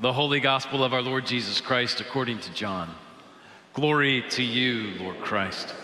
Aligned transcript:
The 0.00 0.14
Holy 0.14 0.40
Gospel 0.40 0.82
of 0.82 0.94
our 0.94 1.02
Lord 1.02 1.26
Jesus 1.26 1.60
Christ 1.60 2.00
according 2.00 2.38
to 2.38 2.54
John. 2.54 2.88
Glory 3.74 4.24
to 4.30 4.42
you, 4.42 4.98
Lord 4.98 5.20
Christ. 5.20 5.74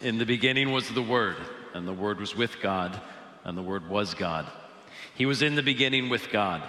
In 0.00 0.18
the 0.18 0.24
beginning 0.24 0.70
was 0.70 0.88
the 0.88 1.02
Word, 1.02 1.34
and 1.74 1.88
the 1.88 1.92
Word 1.92 2.20
was 2.20 2.36
with 2.36 2.60
God, 2.60 3.00
and 3.42 3.58
the 3.58 3.64
Word 3.64 3.88
was 3.88 4.14
God. 4.14 4.46
He 5.16 5.26
was 5.26 5.42
in 5.42 5.56
the 5.56 5.62
beginning 5.64 6.08
with 6.08 6.30
God. 6.30 6.62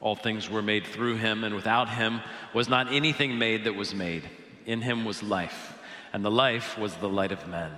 All 0.00 0.16
things 0.16 0.50
were 0.50 0.62
made 0.62 0.84
through 0.84 1.18
him, 1.18 1.44
and 1.44 1.54
without 1.54 1.90
him 1.90 2.22
was 2.52 2.68
not 2.68 2.92
anything 2.92 3.38
made 3.38 3.62
that 3.66 3.76
was 3.76 3.94
made. 3.94 4.28
In 4.64 4.82
him 4.82 5.04
was 5.04 5.22
life, 5.22 5.78
and 6.12 6.24
the 6.24 6.30
life 6.30 6.76
was 6.76 6.96
the 6.96 7.08
light 7.08 7.30
of 7.30 7.46
men. 7.46 7.70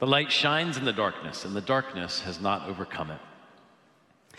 The 0.00 0.08
light 0.08 0.32
shines 0.32 0.76
in 0.76 0.86
the 0.86 0.92
darkness, 0.92 1.44
and 1.44 1.54
the 1.54 1.60
darkness 1.60 2.22
has 2.22 2.40
not 2.40 2.68
overcome 2.68 3.12
it. 3.12 3.20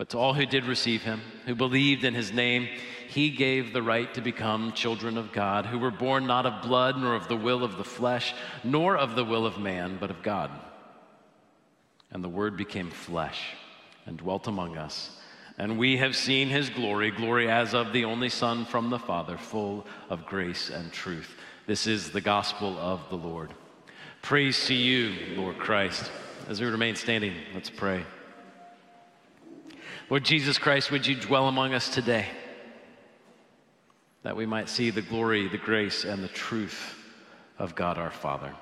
But 0.00 0.08
to 0.08 0.18
all 0.18 0.32
who 0.32 0.46
did 0.46 0.64
receive 0.64 1.02
him, 1.02 1.20
who 1.44 1.54
believed 1.54 2.04
in 2.04 2.14
his 2.14 2.32
name, 2.32 2.70
he 3.10 3.28
gave 3.28 3.74
the 3.74 3.82
right 3.82 4.12
to 4.14 4.22
become 4.22 4.72
children 4.72 5.18
of 5.18 5.30
God, 5.30 5.66
who 5.66 5.78
were 5.78 5.90
born 5.90 6.26
not 6.26 6.46
of 6.46 6.62
blood, 6.62 6.96
nor 6.96 7.14
of 7.14 7.28
the 7.28 7.36
will 7.36 7.62
of 7.62 7.76
the 7.76 7.84
flesh, 7.84 8.32
nor 8.64 8.96
of 8.96 9.14
the 9.14 9.26
will 9.26 9.44
of 9.44 9.58
man, 9.58 9.98
but 10.00 10.10
of 10.10 10.22
God. 10.22 10.50
And 12.10 12.24
the 12.24 12.30
Word 12.30 12.56
became 12.56 12.90
flesh 12.90 13.42
and 14.06 14.16
dwelt 14.16 14.46
among 14.46 14.78
us. 14.78 15.20
And 15.58 15.76
we 15.76 15.98
have 15.98 16.16
seen 16.16 16.48
his 16.48 16.70
glory, 16.70 17.10
glory 17.10 17.50
as 17.50 17.74
of 17.74 17.92
the 17.92 18.06
only 18.06 18.30
Son 18.30 18.64
from 18.64 18.88
the 18.88 18.98
Father, 18.98 19.36
full 19.36 19.86
of 20.08 20.24
grace 20.24 20.70
and 20.70 20.90
truth. 20.90 21.36
This 21.66 21.86
is 21.86 22.10
the 22.10 22.22
gospel 22.22 22.78
of 22.78 23.06
the 23.10 23.18
Lord. 23.18 23.52
Praise 24.22 24.64
to 24.64 24.74
you, 24.74 25.36
Lord 25.36 25.58
Christ. 25.58 26.10
As 26.48 26.58
we 26.58 26.68
remain 26.68 26.96
standing, 26.96 27.34
let's 27.52 27.68
pray. 27.68 28.02
Lord 30.10 30.24
Jesus 30.24 30.58
Christ, 30.58 30.90
would 30.90 31.06
you 31.06 31.14
dwell 31.14 31.46
among 31.46 31.72
us 31.72 31.88
today? 31.88 32.26
That 34.24 34.36
we 34.36 34.44
might 34.44 34.68
see 34.68 34.90
the 34.90 35.02
glory, 35.02 35.46
the 35.46 35.56
grace, 35.56 36.04
and 36.04 36.20
the 36.20 36.28
truth 36.28 36.96
of 37.60 37.76
God 37.76 37.96
our 37.96 38.10
Father. 38.10 38.52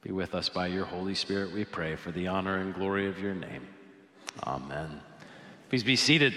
Be 0.00 0.12
with 0.12 0.34
us 0.34 0.48
by 0.48 0.68
your 0.68 0.86
Holy 0.86 1.14
Spirit, 1.14 1.52
we 1.52 1.66
pray, 1.66 1.94
for 1.94 2.10
the 2.10 2.26
honor 2.26 2.56
and 2.56 2.74
glory 2.74 3.06
of 3.06 3.18
your 3.18 3.34
name. 3.34 3.66
Amen. 4.44 5.02
Please 5.68 5.84
be 5.84 5.96
seated. 5.96 6.32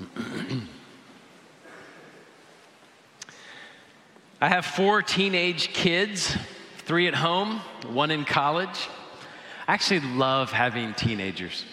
I 4.40 4.48
have 4.48 4.64
four 4.64 5.02
teenage 5.02 5.74
kids, 5.74 6.34
three 6.78 7.08
at 7.08 7.14
home, 7.14 7.60
one 7.88 8.10
in 8.10 8.24
college. 8.24 8.88
I 9.68 9.74
actually 9.74 10.00
love 10.00 10.50
having 10.50 10.94
teenagers. 10.94 11.66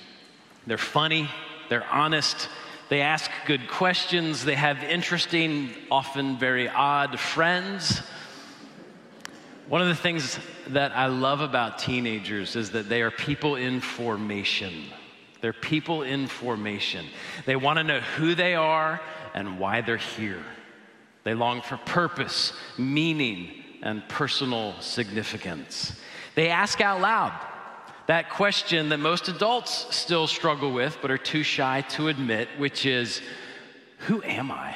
They're 0.68 0.78
funny, 0.78 1.30
they're 1.70 1.88
honest, 1.90 2.50
they 2.90 3.00
ask 3.00 3.32
good 3.48 3.70
questions, 3.70 4.44
they 4.44 4.56
have 4.56 4.84
interesting, 4.84 5.70
often 5.90 6.38
very 6.38 6.68
odd 6.68 7.18
friends. 7.18 8.02
One 9.70 9.82
of 9.82 9.88
the 9.88 9.96
things 9.96 10.38
that 10.68 10.92
I 10.92 11.06
love 11.06 11.40
about 11.40 11.80
teenagers 11.80 12.58
is 12.58 12.72
that 12.72 12.90
they 12.90 13.02
are 13.02 13.12
people 13.12 13.56
in 13.56 13.80
formation. 13.80 14.74
They're 15.40 15.54
people 15.54 16.02
in 16.02 16.28
formation. 16.28 17.06
They 17.46 17.56
want 17.56 17.78
to 17.78 17.84
know 17.84 18.02
who 18.02 18.36
they 18.36 18.56
are 18.56 19.00
and 19.34 19.58
why 19.58 19.80
they're 19.80 19.96
here. 19.96 20.44
They 21.24 21.34
long 21.34 21.62
for 21.62 21.78
purpose, 21.78 22.52
meaning, 22.78 23.64
and 23.82 24.08
personal 24.10 24.76
significance. 24.82 25.98
They 26.36 26.50
ask 26.50 26.82
out 26.82 27.00
loud 27.00 27.32
that 28.08 28.30
question 28.30 28.90
that 28.90 29.00
most 29.00 29.28
adults 29.28 29.96
still 29.96 30.28
struggle 30.28 30.72
with 30.72 30.98
but 31.02 31.12
are 31.12 31.18
too 31.18 31.44
shy 31.44 31.82
to 31.90 32.08
admit, 32.08 32.48
which 32.58 32.86
is, 32.86 33.22
Who 34.00 34.22
am 34.24 34.52
I? 34.52 34.76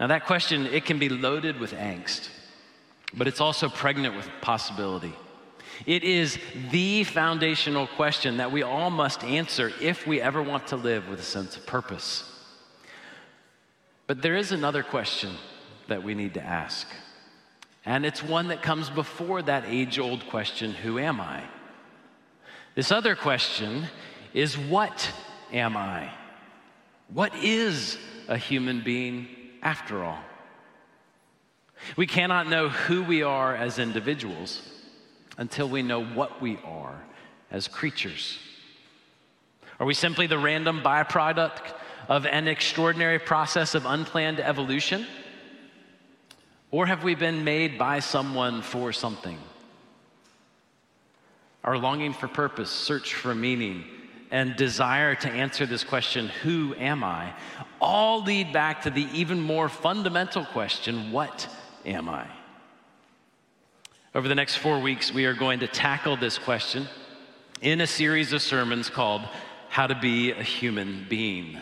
Now, 0.00 0.06
that 0.06 0.24
question, 0.24 0.66
it 0.66 0.86
can 0.86 0.98
be 0.98 1.10
loaded 1.10 1.60
with 1.60 1.74
angst, 1.74 2.30
but 3.12 3.28
it's 3.28 3.40
also 3.40 3.68
pregnant 3.68 4.16
with 4.16 4.28
possibility. 4.40 5.12
It 5.86 6.04
is 6.04 6.38
the 6.70 7.04
foundational 7.04 7.86
question 7.86 8.38
that 8.38 8.50
we 8.50 8.62
all 8.62 8.90
must 8.90 9.22
answer 9.24 9.72
if 9.80 10.06
we 10.06 10.20
ever 10.20 10.42
want 10.42 10.68
to 10.68 10.76
live 10.76 11.08
with 11.08 11.20
a 11.20 11.24
sense 11.24 11.56
of 11.56 11.66
purpose. 11.66 12.24
But 14.06 14.22
there 14.22 14.36
is 14.36 14.52
another 14.52 14.82
question 14.82 15.34
that 15.88 16.02
we 16.02 16.14
need 16.14 16.34
to 16.34 16.42
ask. 16.42 16.86
And 17.84 18.04
it's 18.04 18.22
one 18.22 18.48
that 18.48 18.62
comes 18.62 18.90
before 18.90 19.42
that 19.42 19.64
age 19.66 19.98
old 19.98 20.26
question 20.28 20.72
who 20.72 20.98
am 20.98 21.20
I? 21.20 21.42
This 22.74 22.92
other 22.92 23.16
question 23.16 23.86
is 24.34 24.56
what 24.56 25.10
am 25.52 25.76
I? 25.76 26.10
What 27.12 27.34
is 27.36 27.98
a 28.28 28.36
human 28.36 28.82
being 28.82 29.28
after 29.62 30.02
all? 30.04 30.20
We 31.96 32.06
cannot 32.06 32.48
know 32.48 32.68
who 32.68 33.02
we 33.02 33.22
are 33.22 33.56
as 33.56 33.78
individuals 33.78 34.60
until 35.38 35.68
we 35.68 35.82
know 35.82 36.04
what 36.04 36.40
we 36.40 36.58
are 36.64 37.02
as 37.50 37.66
creatures. 37.66 38.38
Are 39.80 39.86
we 39.86 39.94
simply 39.94 40.26
the 40.26 40.38
random 40.38 40.82
byproduct 40.82 41.72
of 42.08 42.26
an 42.26 42.48
extraordinary 42.48 43.18
process 43.18 43.74
of 43.74 43.86
unplanned 43.86 44.38
evolution? 44.38 45.06
Or 46.70 46.86
have 46.86 47.02
we 47.02 47.14
been 47.14 47.42
made 47.42 47.78
by 47.78 48.00
someone 48.00 48.62
for 48.62 48.92
something? 48.92 49.38
Our 51.64 51.76
longing 51.76 52.12
for 52.12 52.28
purpose, 52.28 52.70
search 52.70 53.14
for 53.14 53.34
meaning, 53.34 53.84
and 54.30 54.54
desire 54.54 55.14
to 55.16 55.28
answer 55.28 55.66
this 55.66 55.82
question, 55.82 56.28
who 56.28 56.74
am 56.76 57.02
I, 57.02 57.32
all 57.80 58.22
lead 58.22 58.52
back 58.52 58.82
to 58.82 58.90
the 58.90 59.06
even 59.12 59.40
more 59.40 59.68
fundamental 59.68 60.44
question, 60.44 61.10
what 61.10 61.48
am 61.84 62.08
I? 62.08 62.26
Over 64.14 64.28
the 64.28 64.34
next 64.34 64.56
four 64.56 64.78
weeks, 64.78 65.12
we 65.12 65.26
are 65.26 65.34
going 65.34 65.60
to 65.60 65.66
tackle 65.66 66.16
this 66.16 66.38
question 66.38 66.86
in 67.60 67.80
a 67.80 67.86
series 67.86 68.32
of 68.32 68.42
sermons 68.42 68.88
called 68.88 69.22
How 69.68 69.86
to 69.86 69.94
Be 69.94 70.30
a 70.30 70.42
Human 70.42 71.06
Being. 71.08 71.58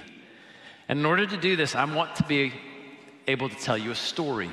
And 0.89 0.99
in 0.99 1.07
order 1.07 1.27
to 1.27 1.37
do 1.37 1.57
this, 1.57 1.75
I 1.75 1.85
want 1.85 2.17
to 2.17 2.23
be 2.25 2.53
able 3.27 3.49
to 3.49 3.57
tell 3.57 3.77
you 3.77 3.91
a 3.91 3.95
story. 3.95 4.51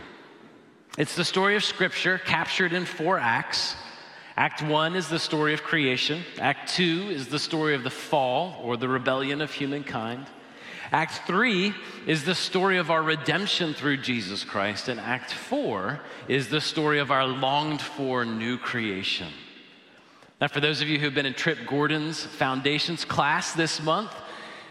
It's 0.98 1.16
the 1.18 1.26
story 1.26 1.58
of 1.58 1.64
Scripture 1.66 2.18
captured 2.18 2.72
in 2.72 2.86
four 2.86 3.20
acts. 3.20 3.76
Act 4.38 4.62
one 4.62 4.96
is 4.96 5.10
the 5.10 5.20
story 5.20 5.54
of 5.54 5.62
creation, 5.62 6.24
Act 6.40 6.74
two 6.74 7.10
is 7.10 7.28
the 7.28 7.40
story 7.40 7.76
of 7.76 7.84
the 7.84 7.90
fall 7.90 8.62
or 8.64 8.78
the 8.78 8.88
rebellion 8.88 9.42
of 9.42 9.52
humankind. 9.52 10.26
Act 10.94 11.28
three 11.28 11.74
is 12.08 12.24
the 12.24 12.36
story 12.36 12.78
of 12.78 12.92
our 12.92 13.04
redemption 13.04 13.74
through 13.74 13.98
Jesus 13.98 14.46
Christ, 14.46 14.88
and 14.88 15.00
Act 15.00 15.34
four 15.34 16.00
is 16.30 16.48
the 16.48 16.62
story 16.62 17.00
of 17.00 17.12
our 17.12 17.28
longed 17.28 17.82
for 17.82 18.24
new 18.24 18.58
creation. 18.58 19.34
Now, 20.40 20.48
for 20.48 20.62
those 20.62 20.82
of 20.82 20.88
you 20.88 21.00
who've 21.00 21.14
been 21.14 21.26
in 21.26 21.34
Trip 21.34 21.58
Gordon's 21.68 22.24
Foundations 22.24 23.04
class 23.04 23.52
this 23.52 23.82
month, 23.82 24.14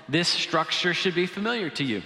this 0.09 0.29
structure 0.29 0.95
should 0.95 1.15
be 1.15 1.27
familiar 1.27 1.69
to 1.71 1.85
you. 1.85 2.03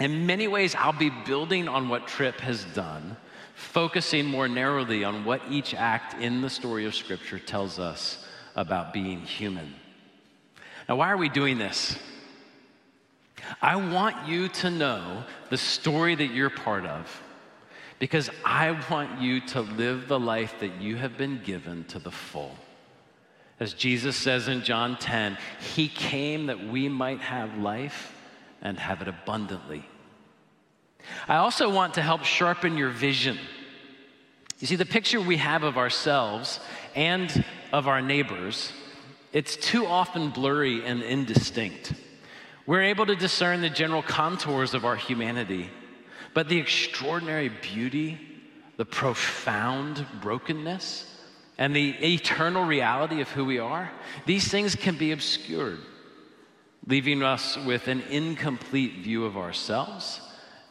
In 0.00 0.26
many 0.26 0.46
ways, 0.46 0.74
I'll 0.74 0.92
be 0.92 1.10
building 1.10 1.68
on 1.68 1.88
what 1.88 2.06
Tripp 2.06 2.40
has 2.40 2.64
done, 2.64 3.16
focusing 3.54 4.26
more 4.26 4.46
narrowly 4.46 5.02
on 5.02 5.24
what 5.24 5.42
each 5.50 5.74
act 5.74 6.20
in 6.22 6.40
the 6.40 6.50
story 6.50 6.86
of 6.86 6.94
Scripture 6.94 7.38
tells 7.38 7.78
us 7.78 8.24
about 8.54 8.92
being 8.92 9.20
human. 9.20 9.74
Now, 10.88 10.96
why 10.96 11.10
are 11.10 11.16
we 11.16 11.28
doing 11.28 11.58
this? 11.58 11.98
I 13.60 13.76
want 13.76 14.28
you 14.28 14.48
to 14.48 14.70
know 14.70 15.24
the 15.50 15.58
story 15.58 16.14
that 16.14 16.32
you're 16.32 16.50
part 16.50 16.86
of 16.86 17.22
because 17.98 18.30
I 18.44 18.78
want 18.90 19.20
you 19.20 19.40
to 19.48 19.62
live 19.62 20.06
the 20.06 20.20
life 20.20 20.54
that 20.60 20.80
you 20.80 20.96
have 20.96 21.16
been 21.16 21.40
given 21.42 21.84
to 21.84 21.98
the 21.98 22.10
full. 22.10 22.54
As 23.60 23.74
Jesus 23.74 24.16
says 24.16 24.46
in 24.46 24.62
John 24.62 24.96
10, 24.98 25.36
He 25.74 25.88
came 25.88 26.46
that 26.46 26.64
we 26.64 26.88
might 26.88 27.20
have 27.20 27.58
life 27.58 28.14
and 28.62 28.78
have 28.78 29.02
it 29.02 29.08
abundantly. 29.08 29.84
I 31.28 31.36
also 31.36 31.70
want 31.70 31.94
to 31.94 32.02
help 32.02 32.24
sharpen 32.24 32.76
your 32.76 32.90
vision. 32.90 33.38
You 34.58 34.66
see, 34.66 34.76
the 34.76 34.86
picture 34.86 35.20
we 35.20 35.36
have 35.36 35.62
of 35.62 35.76
ourselves 35.76 36.58
and 36.94 37.44
of 37.72 37.86
our 37.86 38.00
neighbors, 38.00 38.72
it's 39.32 39.56
too 39.56 39.86
often 39.86 40.30
blurry 40.30 40.84
and 40.84 41.02
indistinct. 41.02 41.92
We're 42.66 42.82
able 42.82 43.06
to 43.06 43.14
discern 43.14 43.60
the 43.60 43.70
general 43.70 44.02
contours 44.02 44.74
of 44.74 44.84
our 44.84 44.96
humanity, 44.96 45.70
But 46.34 46.48
the 46.48 46.58
extraordinary 46.58 47.48
beauty, 47.48 48.18
the 48.76 48.84
profound 48.84 50.06
brokenness, 50.20 51.06
and 51.56 51.74
the 51.74 51.90
eternal 52.14 52.64
reality 52.64 53.20
of 53.20 53.28
who 53.30 53.44
we 53.44 53.58
are, 53.58 53.90
these 54.26 54.48
things 54.48 54.74
can 54.74 54.96
be 54.96 55.12
obscured, 55.12 55.80
leaving 56.86 57.22
us 57.22 57.56
with 57.56 57.88
an 57.88 58.02
incomplete 58.02 58.98
view 59.02 59.24
of 59.24 59.36
ourselves 59.36 60.20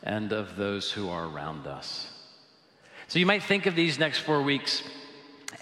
and 0.07 0.31
of 0.31 0.55
those 0.55 0.89
who 0.89 1.09
are 1.09 1.25
around 1.25 1.67
us. 1.67 2.07
So 3.09 3.19
you 3.19 3.25
might 3.25 3.43
think 3.43 3.65
of 3.65 3.75
these 3.75 3.99
next 3.99 4.19
four 4.19 4.41
weeks 4.41 4.81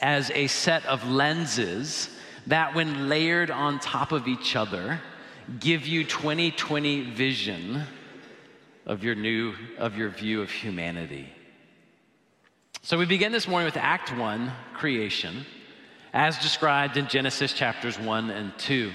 as 0.01 0.31
a 0.31 0.47
set 0.47 0.85
of 0.85 1.07
lenses 1.07 2.09
that, 2.47 2.75
when 2.75 3.09
layered 3.09 3.49
on 3.49 3.79
top 3.79 4.11
of 4.11 4.27
each 4.27 4.55
other, 4.55 5.01
give 5.59 5.87
you 5.87 6.03
2020 6.03 7.11
vision 7.11 7.83
of 8.85 9.03
your 9.03 9.15
new 9.15 9.55
of 9.79 9.97
your 9.97 10.09
view 10.09 10.43
of 10.43 10.51
humanity. 10.51 11.27
So 12.83 12.99
we 12.99 13.05
begin 13.05 13.31
this 13.31 13.47
morning 13.47 13.65
with 13.65 13.77
Act 13.77 14.15
1, 14.15 14.51
creation, 14.75 15.43
as 16.13 16.37
described 16.37 16.97
in 16.97 17.07
Genesis 17.07 17.51
chapters 17.51 17.99
1 17.99 18.29
and 18.29 18.55
2. 18.59 18.91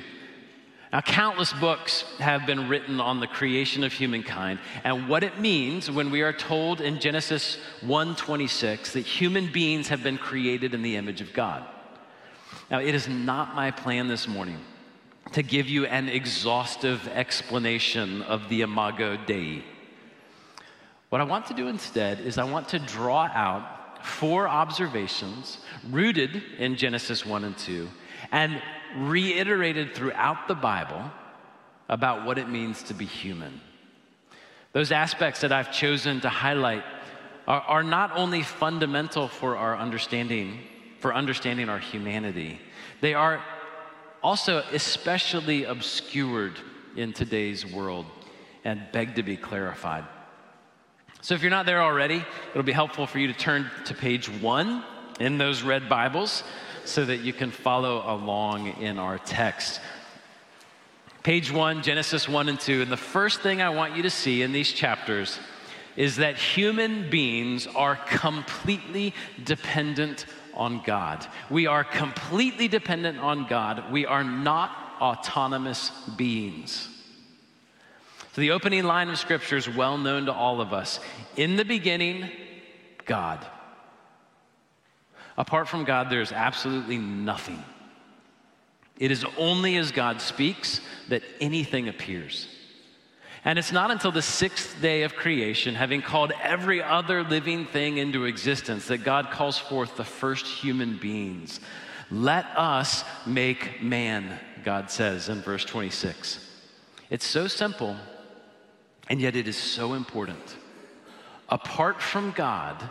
Now, 0.92 1.00
countless 1.00 1.52
books 1.52 2.02
have 2.18 2.46
been 2.46 2.68
written 2.68 3.00
on 3.00 3.20
the 3.20 3.28
creation 3.28 3.84
of 3.84 3.92
humankind 3.92 4.58
and 4.82 5.08
what 5.08 5.22
it 5.22 5.38
means 5.38 5.88
when 5.88 6.10
we 6.10 6.22
are 6.22 6.32
told 6.32 6.80
in 6.80 6.98
Genesis 6.98 7.58
1:26 7.80 8.92
that 8.94 9.06
human 9.06 9.52
beings 9.52 9.88
have 9.88 10.02
been 10.02 10.18
created 10.18 10.74
in 10.74 10.82
the 10.82 10.96
image 10.96 11.20
of 11.20 11.32
God. 11.32 11.64
Now, 12.70 12.80
it 12.80 12.94
is 12.94 13.06
not 13.06 13.54
my 13.54 13.70
plan 13.70 14.08
this 14.08 14.26
morning 14.26 14.58
to 15.32 15.44
give 15.44 15.68
you 15.68 15.86
an 15.86 16.08
exhaustive 16.08 17.06
explanation 17.08 18.22
of 18.22 18.48
the 18.48 18.62
Imago 18.62 19.16
Dei. 19.16 19.62
What 21.08 21.20
I 21.20 21.24
want 21.24 21.46
to 21.46 21.54
do 21.54 21.68
instead 21.68 22.18
is 22.20 22.36
I 22.36 22.44
want 22.44 22.68
to 22.70 22.80
draw 22.80 23.28
out 23.32 24.04
four 24.04 24.48
observations 24.48 25.58
rooted 25.88 26.42
in 26.58 26.74
Genesis 26.74 27.24
1 27.24 27.44
and 27.44 27.56
2 27.56 27.88
and 28.32 28.60
reiterated 28.96 29.94
throughout 29.94 30.48
the 30.48 30.54
Bible 30.54 31.10
about 31.88 32.24
what 32.24 32.38
it 32.38 32.48
means 32.48 32.82
to 32.84 32.94
be 32.94 33.04
human. 33.04 33.60
Those 34.72 34.92
aspects 34.92 35.40
that 35.40 35.52
I've 35.52 35.72
chosen 35.72 36.20
to 36.20 36.28
highlight 36.28 36.84
are, 37.48 37.60
are 37.62 37.82
not 37.82 38.16
only 38.16 38.42
fundamental 38.42 39.26
for 39.28 39.56
our 39.56 39.76
understanding, 39.76 40.60
for 41.00 41.14
understanding 41.14 41.68
our 41.68 41.78
humanity, 41.78 42.60
they 43.00 43.14
are 43.14 43.42
also 44.22 44.58
especially 44.72 45.64
obscured 45.64 46.58
in 46.96 47.12
today's 47.12 47.66
world 47.66 48.06
and 48.64 48.80
beg 48.92 49.16
to 49.16 49.22
be 49.22 49.36
clarified. 49.36 50.04
So 51.22 51.34
if 51.34 51.42
you're 51.42 51.50
not 51.50 51.66
there 51.66 51.82
already, 51.82 52.24
it'll 52.50 52.62
be 52.62 52.72
helpful 52.72 53.06
for 53.06 53.18
you 53.18 53.26
to 53.26 53.32
turn 53.34 53.70
to 53.86 53.94
page 53.94 54.28
one 54.28 54.84
in 55.18 55.38
those 55.38 55.62
red 55.62 55.88
Bibles 55.88 56.44
so 56.84 57.04
that 57.04 57.18
you 57.18 57.32
can 57.32 57.50
follow 57.50 58.02
along 58.06 58.68
in 58.80 58.98
our 58.98 59.18
text. 59.18 59.80
Page 61.22 61.52
one, 61.52 61.82
Genesis 61.82 62.28
1 62.28 62.48
and 62.48 62.58
2. 62.58 62.82
And 62.82 62.90
the 62.90 62.96
first 62.96 63.40
thing 63.40 63.60
I 63.60 63.68
want 63.68 63.96
you 63.96 64.02
to 64.02 64.10
see 64.10 64.42
in 64.42 64.52
these 64.52 64.72
chapters 64.72 65.38
is 65.96 66.16
that 66.16 66.36
human 66.36 67.10
beings 67.10 67.66
are 67.66 67.96
completely 67.96 69.14
dependent 69.44 70.24
on 70.54 70.82
God. 70.84 71.26
We 71.50 71.66
are 71.66 71.84
completely 71.84 72.68
dependent 72.68 73.18
on 73.18 73.46
God. 73.46 73.92
We 73.92 74.06
are 74.06 74.24
not 74.24 74.70
autonomous 75.00 75.90
beings. 76.16 76.88
So, 78.32 78.40
the 78.40 78.52
opening 78.52 78.84
line 78.84 79.08
of 79.08 79.18
Scripture 79.18 79.56
is 79.56 79.68
well 79.68 79.98
known 79.98 80.26
to 80.26 80.32
all 80.32 80.60
of 80.60 80.72
us. 80.72 81.00
In 81.36 81.56
the 81.56 81.64
beginning, 81.64 82.30
God. 83.04 83.44
Apart 85.40 85.68
from 85.68 85.84
God, 85.84 86.10
there 86.10 86.20
is 86.20 86.32
absolutely 86.32 86.98
nothing. 86.98 87.64
It 88.98 89.10
is 89.10 89.24
only 89.38 89.78
as 89.78 89.90
God 89.90 90.20
speaks 90.20 90.82
that 91.08 91.22
anything 91.40 91.88
appears. 91.88 92.46
And 93.46 93.58
it's 93.58 93.72
not 93.72 93.90
until 93.90 94.12
the 94.12 94.20
sixth 94.20 94.82
day 94.82 95.02
of 95.02 95.16
creation, 95.16 95.74
having 95.74 96.02
called 96.02 96.34
every 96.42 96.82
other 96.82 97.24
living 97.24 97.64
thing 97.64 97.96
into 97.96 98.26
existence, 98.26 98.88
that 98.88 98.98
God 98.98 99.30
calls 99.30 99.56
forth 99.56 99.96
the 99.96 100.04
first 100.04 100.44
human 100.44 100.98
beings. 100.98 101.58
Let 102.10 102.44
us 102.54 103.02
make 103.24 103.82
man, 103.82 104.38
God 104.62 104.90
says 104.90 105.30
in 105.30 105.40
verse 105.40 105.64
26. 105.64 106.46
It's 107.08 107.24
so 107.24 107.46
simple, 107.46 107.96
and 109.08 109.22
yet 109.22 109.36
it 109.36 109.48
is 109.48 109.56
so 109.56 109.94
important. 109.94 110.56
Apart 111.48 112.02
from 112.02 112.32
God, 112.32 112.90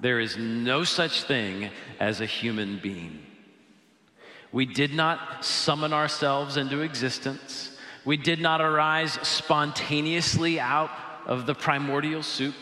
there 0.00 0.20
is 0.20 0.36
no 0.36 0.84
such 0.84 1.22
thing 1.24 1.70
as 1.98 2.20
a 2.20 2.26
human 2.26 2.78
being. 2.78 3.24
We 4.52 4.64
did 4.64 4.94
not 4.94 5.44
summon 5.44 5.92
ourselves 5.92 6.56
into 6.56 6.80
existence. 6.80 7.76
We 8.04 8.16
did 8.16 8.40
not 8.40 8.60
arise 8.60 9.18
spontaneously 9.22 10.58
out 10.58 10.90
of 11.26 11.46
the 11.46 11.54
primordial 11.54 12.22
soup. 12.22 12.54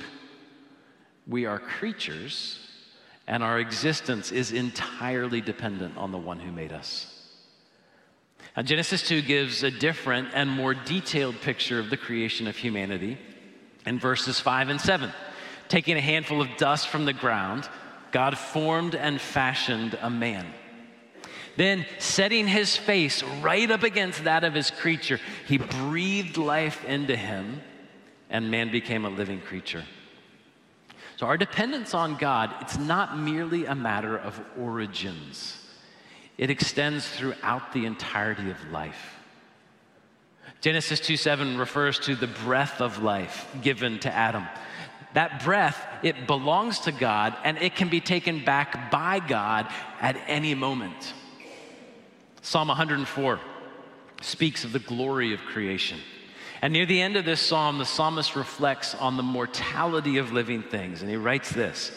We 1.26 1.46
are 1.46 1.58
creatures, 1.58 2.58
and 3.26 3.42
our 3.42 3.60
existence 3.60 4.32
is 4.32 4.52
entirely 4.52 5.40
dependent 5.40 5.96
on 5.96 6.10
the 6.10 6.18
one 6.18 6.40
who 6.40 6.50
made 6.50 6.72
us. 6.72 7.12
Now, 8.56 8.62
Genesis 8.62 9.02
2 9.02 9.22
gives 9.22 9.62
a 9.62 9.70
different 9.70 10.28
and 10.32 10.50
more 10.50 10.72
detailed 10.72 11.40
picture 11.42 11.78
of 11.78 11.90
the 11.90 11.96
creation 11.96 12.46
of 12.46 12.56
humanity 12.56 13.18
in 13.84 13.98
verses 13.98 14.40
5 14.40 14.70
and 14.70 14.80
7. 14.80 15.12
Taking 15.68 15.96
a 15.96 16.00
handful 16.00 16.40
of 16.40 16.56
dust 16.56 16.88
from 16.88 17.04
the 17.04 17.12
ground, 17.12 17.68
God 18.12 18.38
formed 18.38 18.94
and 18.94 19.20
fashioned 19.20 19.98
a 20.00 20.10
man. 20.10 20.46
Then, 21.56 21.86
setting 21.98 22.46
his 22.46 22.76
face 22.76 23.22
right 23.42 23.70
up 23.70 23.82
against 23.82 24.24
that 24.24 24.44
of 24.44 24.54
his 24.54 24.70
creature, 24.70 25.18
he 25.48 25.56
breathed 25.58 26.36
life 26.36 26.84
into 26.84 27.16
him, 27.16 27.62
and 28.28 28.50
man 28.50 28.70
became 28.70 29.04
a 29.04 29.10
living 29.10 29.40
creature. 29.40 29.84
So, 31.16 31.26
our 31.26 31.38
dependence 31.38 31.94
on 31.94 32.16
God, 32.16 32.54
it's 32.60 32.76
not 32.76 33.18
merely 33.18 33.64
a 33.64 33.74
matter 33.74 34.18
of 34.18 34.38
origins. 34.58 35.62
It 36.36 36.50
extends 36.50 37.08
throughout 37.08 37.72
the 37.72 37.86
entirety 37.86 38.50
of 38.50 38.70
life. 38.70 39.14
Genesis 40.60 41.00
2 41.00 41.16
7 41.16 41.56
refers 41.56 41.98
to 42.00 42.16
the 42.16 42.26
breath 42.26 42.80
of 42.82 43.02
life 43.02 43.46
given 43.62 43.98
to 44.00 44.12
Adam. 44.12 44.46
That 45.16 45.42
breath, 45.42 45.82
it 46.02 46.26
belongs 46.26 46.80
to 46.80 46.92
God 46.92 47.34
and 47.42 47.56
it 47.56 47.74
can 47.74 47.88
be 47.88 48.02
taken 48.02 48.44
back 48.44 48.90
by 48.90 49.18
God 49.18 49.66
at 49.98 50.18
any 50.26 50.54
moment. 50.54 51.14
Psalm 52.42 52.68
104 52.68 53.40
speaks 54.20 54.64
of 54.64 54.74
the 54.74 54.78
glory 54.78 55.32
of 55.32 55.40
creation. 55.40 56.00
And 56.60 56.70
near 56.70 56.84
the 56.84 57.00
end 57.00 57.16
of 57.16 57.24
this 57.24 57.40
psalm, 57.40 57.78
the 57.78 57.86
psalmist 57.86 58.36
reflects 58.36 58.94
on 58.94 59.16
the 59.16 59.22
mortality 59.22 60.18
of 60.18 60.32
living 60.32 60.62
things. 60.62 61.00
And 61.00 61.10
he 61.10 61.16
writes 61.16 61.50
this 61.50 61.92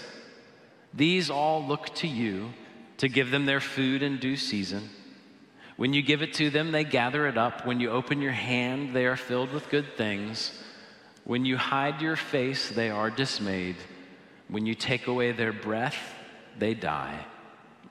These 0.94 1.30
all 1.30 1.62
look 1.62 1.94
to 1.96 2.08
you 2.08 2.54
to 3.00 3.10
give 3.10 3.32
them 3.32 3.46
their 3.46 3.60
food 3.60 4.02
in 4.02 4.20
due 4.20 4.38
season. 4.38 4.90
When 5.76 5.92
you 5.92 6.02
give 6.02 6.22
it 6.22 6.36
to 6.36 6.50
them, 6.50 6.72
they 6.72 6.86
gather 6.86 7.28
it 7.28 7.38
up. 7.38 7.66
When 7.66 7.82
you 7.82 7.90
open 7.90 8.22
your 8.22 8.32
hand, 8.32 8.96
they 8.96 9.06
are 9.06 9.18
filled 9.18 9.52
with 9.52 9.70
good 9.70 9.98
things. 9.98 10.58
When 11.30 11.46
you 11.46 11.58
hide 11.58 12.02
your 12.02 12.16
face, 12.16 12.70
they 12.70 12.90
are 12.90 13.12
dismayed. 13.12 13.76
When 14.48 14.66
you 14.66 14.74
take 14.74 15.06
away 15.06 15.32
their 15.32 15.54
breath, 15.54 15.96
they 16.58 16.74
die 16.74 17.24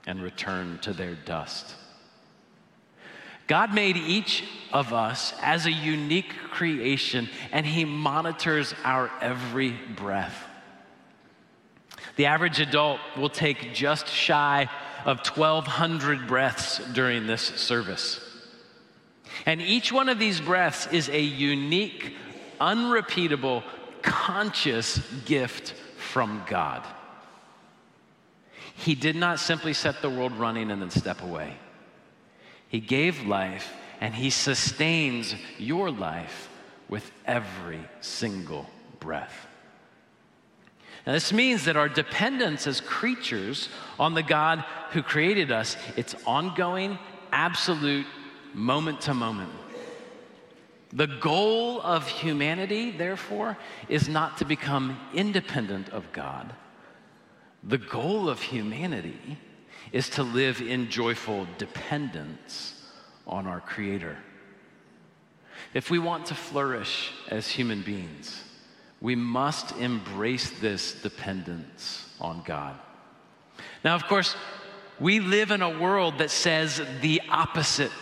and 0.08 0.20
return 0.20 0.80
to 0.82 0.92
their 0.92 1.14
dust. 1.14 1.76
God 3.46 3.72
made 3.72 3.96
each 3.96 4.42
of 4.72 4.92
us 4.92 5.34
as 5.40 5.66
a 5.66 5.70
unique 5.70 6.34
creation, 6.50 7.28
and 7.52 7.64
He 7.64 7.84
monitors 7.84 8.74
our 8.82 9.08
every 9.20 9.70
breath. 9.70 10.44
The 12.16 12.26
average 12.26 12.58
adult 12.58 12.98
will 13.16 13.30
take 13.30 13.72
just 13.72 14.08
shy 14.08 14.68
of 15.04 15.18
1,200 15.18 16.26
breaths 16.26 16.80
during 16.92 17.28
this 17.28 17.42
service. 17.42 18.20
And 19.46 19.62
each 19.62 19.92
one 19.92 20.08
of 20.08 20.18
these 20.18 20.40
breaths 20.40 20.88
is 20.88 21.08
a 21.08 21.22
unique, 21.22 22.16
unrepeatable, 22.60 23.62
conscious 24.02 25.00
gift 25.24 25.74
from 25.96 26.42
God. 26.48 26.84
He 28.74 28.94
did 28.94 29.16
not 29.16 29.40
simply 29.40 29.72
set 29.72 30.02
the 30.02 30.10
world 30.10 30.32
running 30.32 30.70
and 30.70 30.80
then 30.80 30.90
step 30.90 31.22
away. 31.22 31.56
He 32.68 32.80
gave 32.80 33.26
life 33.26 33.72
and 34.00 34.14
He 34.14 34.30
sustains 34.30 35.34
your 35.58 35.90
life 35.90 36.48
with 36.88 37.10
every 37.26 37.80
single 38.00 38.66
breath. 39.00 39.46
Now, 41.06 41.12
this 41.12 41.32
means 41.32 41.64
that 41.64 41.76
our 41.76 41.88
dependence 41.88 42.66
as 42.66 42.80
creatures 42.80 43.68
on 43.98 44.14
the 44.14 44.22
God 44.22 44.64
who 44.90 45.02
created 45.02 45.50
us, 45.50 45.76
it's 45.96 46.14
ongoing, 46.26 46.98
absolute, 47.32 48.06
moment 48.54 49.00
to 49.02 49.14
moment. 49.14 49.50
The 50.92 51.06
goal 51.06 51.82
of 51.82 52.08
humanity, 52.08 52.90
therefore, 52.90 53.58
is 53.88 54.08
not 54.08 54.38
to 54.38 54.44
become 54.44 54.98
independent 55.12 55.90
of 55.90 56.10
God. 56.12 56.52
The 57.62 57.78
goal 57.78 58.28
of 58.28 58.40
humanity 58.40 59.38
is 59.92 60.08
to 60.10 60.22
live 60.22 60.60
in 60.60 60.90
joyful 60.90 61.46
dependence 61.58 62.74
on 63.26 63.46
our 63.46 63.60
Creator. 63.60 64.16
If 65.74 65.90
we 65.90 65.98
want 65.98 66.26
to 66.26 66.34
flourish 66.34 67.12
as 67.28 67.48
human 67.48 67.82
beings, 67.82 68.42
we 69.00 69.14
must 69.14 69.76
embrace 69.76 70.50
this 70.60 70.94
dependence 71.02 72.08
on 72.20 72.42
God. 72.44 72.76
Now, 73.84 73.94
of 73.94 74.06
course, 74.06 74.34
we 74.98 75.20
live 75.20 75.50
in 75.50 75.62
a 75.62 75.78
world 75.78 76.18
that 76.18 76.30
says 76.30 76.80
the 77.00 77.20
opposite. 77.28 77.92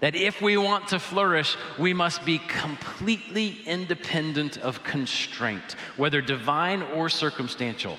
That 0.00 0.14
if 0.14 0.42
we 0.42 0.56
want 0.56 0.88
to 0.88 0.98
flourish, 0.98 1.56
we 1.78 1.94
must 1.94 2.24
be 2.24 2.38
completely 2.38 3.60
independent 3.66 4.58
of 4.58 4.84
constraint, 4.84 5.76
whether 5.96 6.20
divine 6.20 6.82
or 6.82 7.08
circumstantial. 7.08 7.96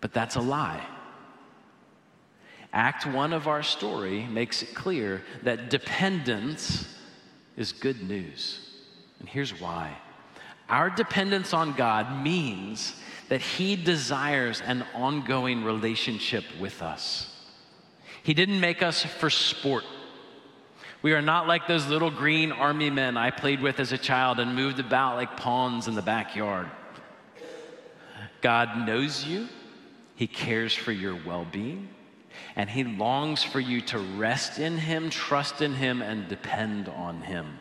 But 0.00 0.12
that's 0.12 0.36
a 0.36 0.40
lie. 0.40 0.84
Act 2.72 3.06
one 3.06 3.32
of 3.32 3.48
our 3.48 3.62
story 3.62 4.24
makes 4.26 4.62
it 4.62 4.74
clear 4.74 5.22
that 5.42 5.70
dependence 5.70 6.96
is 7.56 7.72
good 7.72 8.02
news. 8.08 8.60
And 9.18 9.28
here's 9.28 9.60
why 9.60 9.96
our 10.68 10.88
dependence 10.88 11.52
on 11.52 11.72
God 11.72 12.22
means 12.22 12.94
that 13.28 13.40
He 13.40 13.74
desires 13.74 14.62
an 14.64 14.84
ongoing 14.94 15.64
relationship 15.64 16.44
with 16.60 16.80
us. 16.80 17.34
He 18.22 18.34
didn't 18.34 18.60
make 18.60 18.82
us 18.82 19.02
for 19.02 19.30
sport. 19.30 19.84
We 21.02 21.12
are 21.14 21.22
not 21.22 21.48
like 21.48 21.66
those 21.66 21.86
little 21.86 22.10
green 22.10 22.52
army 22.52 22.90
men 22.90 23.16
I 23.16 23.30
played 23.30 23.60
with 23.60 23.80
as 23.80 23.92
a 23.92 23.98
child 23.98 24.38
and 24.38 24.54
moved 24.54 24.78
about 24.78 25.16
like 25.16 25.36
pawns 25.36 25.88
in 25.88 25.94
the 25.94 26.02
backyard. 26.02 26.68
God 28.42 28.86
knows 28.86 29.24
you, 29.24 29.48
He 30.14 30.26
cares 30.26 30.74
for 30.74 30.92
your 30.92 31.18
well 31.26 31.46
being, 31.50 31.88
and 32.54 32.68
He 32.68 32.84
longs 32.84 33.42
for 33.42 33.60
you 33.60 33.80
to 33.82 33.98
rest 33.98 34.58
in 34.58 34.76
Him, 34.76 35.08
trust 35.10 35.62
in 35.62 35.74
Him, 35.74 36.02
and 36.02 36.28
depend 36.28 36.88
on 36.88 37.22
Him. 37.22 37.58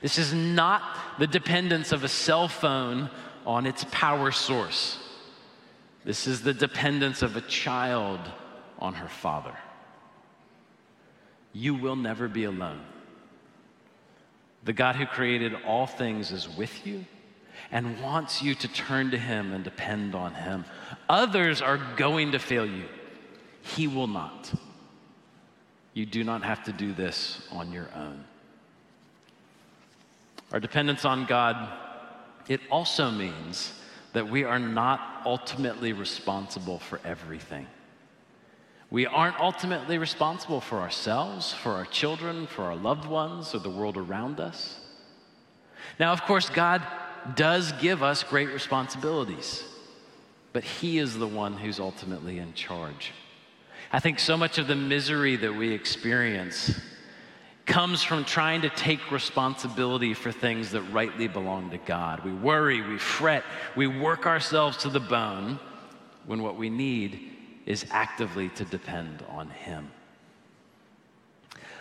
This 0.00 0.18
is 0.18 0.32
not 0.32 0.82
the 1.18 1.26
dependence 1.26 1.92
of 1.92 2.02
a 2.02 2.08
cell 2.08 2.48
phone 2.48 3.10
on 3.46 3.66
its 3.66 3.84
power 3.90 4.32
source. 4.32 4.98
This 6.04 6.26
is 6.26 6.42
the 6.42 6.54
dependence 6.54 7.22
of 7.22 7.36
a 7.36 7.40
child 7.42 8.20
on 8.78 8.94
her 8.94 9.08
father. 9.08 9.56
You 11.52 11.74
will 11.74 11.96
never 11.96 12.28
be 12.28 12.44
alone. 12.44 12.80
The 14.64 14.72
God 14.72 14.96
who 14.96 15.06
created 15.06 15.54
all 15.66 15.86
things 15.86 16.30
is 16.30 16.48
with 16.48 16.86
you 16.86 17.04
and 17.70 18.00
wants 18.00 18.42
you 18.42 18.54
to 18.54 18.68
turn 18.68 19.10
to 19.10 19.18
Him 19.18 19.52
and 19.52 19.64
depend 19.64 20.14
on 20.14 20.34
Him. 20.34 20.64
Others 21.08 21.60
are 21.60 21.78
going 21.96 22.32
to 22.32 22.38
fail 22.38 22.66
you, 22.66 22.84
He 23.62 23.86
will 23.86 24.06
not. 24.06 24.52
You 25.94 26.06
do 26.06 26.24
not 26.24 26.42
have 26.42 26.64
to 26.64 26.72
do 26.72 26.92
this 26.92 27.46
on 27.50 27.72
your 27.72 27.88
own. 27.94 28.24
Our 30.52 30.60
dependence 30.60 31.04
on 31.04 31.26
God 31.26 31.68
it 32.48 32.60
also 32.70 33.10
means 33.10 33.72
that 34.12 34.28
we 34.28 34.44
are 34.44 34.58
not 34.58 35.22
ultimately 35.24 35.92
responsible 35.92 36.78
for 36.78 37.00
everything. 37.04 37.66
We 38.92 39.06
aren't 39.06 39.40
ultimately 39.40 39.96
responsible 39.96 40.60
for 40.60 40.80
ourselves, 40.80 41.50
for 41.50 41.72
our 41.72 41.86
children, 41.86 42.46
for 42.46 42.64
our 42.64 42.76
loved 42.76 43.06
ones, 43.06 43.54
or 43.54 43.58
the 43.58 43.70
world 43.70 43.96
around 43.96 44.38
us. 44.38 44.78
Now, 45.98 46.12
of 46.12 46.20
course, 46.24 46.50
God 46.50 46.82
does 47.34 47.72
give 47.80 48.02
us 48.02 48.22
great 48.22 48.50
responsibilities, 48.50 49.64
but 50.52 50.62
He 50.62 50.98
is 50.98 51.16
the 51.16 51.26
one 51.26 51.54
who's 51.54 51.80
ultimately 51.80 52.38
in 52.38 52.52
charge. 52.52 53.12
I 53.90 53.98
think 53.98 54.18
so 54.18 54.36
much 54.36 54.58
of 54.58 54.66
the 54.66 54.76
misery 54.76 55.36
that 55.36 55.54
we 55.54 55.72
experience 55.72 56.78
comes 57.64 58.02
from 58.02 58.26
trying 58.26 58.60
to 58.60 58.68
take 58.68 59.10
responsibility 59.10 60.12
for 60.12 60.30
things 60.30 60.72
that 60.72 60.82
rightly 60.92 61.28
belong 61.28 61.70
to 61.70 61.78
God. 61.78 62.26
We 62.26 62.34
worry, 62.34 62.82
we 62.82 62.98
fret, 62.98 63.42
we 63.74 63.86
work 63.86 64.26
ourselves 64.26 64.76
to 64.78 64.90
the 64.90 65.00
bone 65.00 65.58
when 66.26 66.42
what 66.42 66.58
we 66.58 66.68
need 66.68 67.31
is 67.66 67.86
actively 67.90 68.48
to 68.50 68.64
depend 68.64 69.24
on 69.28 69.50
Him. 69.50 69.90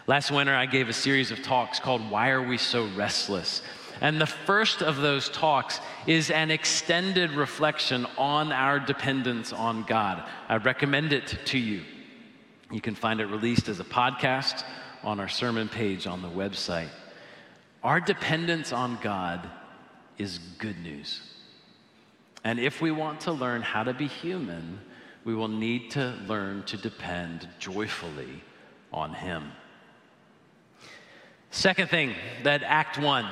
Last 0.08 0.32
winter, 0.32 0.54
I 0.54 0.66
gave 0.66 0.90
a 0.90 0.94
series 0.94 1.32
of 1.32 1.42
talks 1.44 1.80
called 1.80 2.10
Why 2.10 2.30
Are 2.30 2.42
We 2.42 2.58
So 2.58 2.88
Restless? 2.96 3.62
And 4.02 4.20
the 4.20 4.26
first 4.26 4.82
of 4.82 4.98
those 4.98 5.30
talks 5.30 5.80
is 6.08 6.32
an 6.32 6.50
extended 6.50 7.32
reflection 7.32 8.08
on 8.18 8.52
our 8.52 8.80
dependence 8.80 9.54
on 9.54 9.84
God. 9.84 10.28
I 10.50 10.58
recommend 10.58 11.14
it 11.14 11.38
to 11.46 11.58
you. 11.60 11.84
You 12.72 12.82
can 12.82 12.96
find 12.96 13.20
it 13.20 13.28
released 13.28 13.70
as 13.70 13.80
a 13.80 13.84
podcast 13.84 14.64
on 15.04 15.20
our 15.20 15.28
sermon 15.28 15.70
page 15.70 16.08
on 16.08 16.22
the 16.22 16.30
website. 16.30 16.90
Our 17.84 18.00
dependence 18.00 18.72
on 18.72 18.98
God 19.02 19.48
is 20.18 20.40
good 20.58 20.80
news. 20.80 21.22
And 22.44 22.60
if 22.60 22.82
we 22.82 22.92
want 22.92 23.22
to 23.22 23.32
learn 23.32 23.62
how 23.62 23.84
to 23.84 23.94
be 23.94 24.08
human, 24.08 24.80
we 25.24 25.36
will 25.36 25.48
need 25.48 25.92
to 25.92 26.16
learn 26.28 26.64
to 26.64 26.78
depend 26.78 27.48
joyfully 27.60 28.42
on 28.92 29.14
Him. 29.14 29.52
Second 31.52 31.90
thing 31.90 32.16
that 32.44 32.64
Act 32.64 32.98
1 32.98 33.28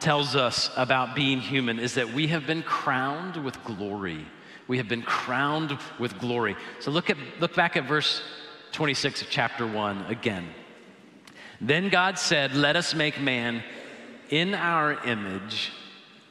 tells 0.00 0.36
us 0.36 0.70
about 0.76 1.14
being 1.14 1.40
human 1.40 1.78
is 1.78 1.94
that 1.94 2.12
we 2.12 2.28
have 2.28 2.46
been 2.46 2.62
crowned 2.62 3.36
with 3.36 3.62
glory. 3.64 4.26
We 4.68 4.76
have 4.78 4.88
been 4.88 5.02
crowned 5.02 5.78
with 5.98 6.18
glory. 6.18 6.56
So 6.80 6.90
look, 6.90 7.10
at, 7.10 7.16
look 7.40 7.54
back 7.54 7.76
at 7.76 7.86
verse 7.86 8.22
26 8.72 9.22
of 9.22 9.30
chapter 9.30 9.66
1 9.66 10.06
again. 10.06 10.46
Then 11.60 11.88
God 11.88 12.18
said, 12.18 12.54
Let 12.54 12.76
us 12.76 12.94
make 12.94 13.20
man 13.20 13.62
in 14.30 14.54
our 14.54 15.04
image 15.04 15.72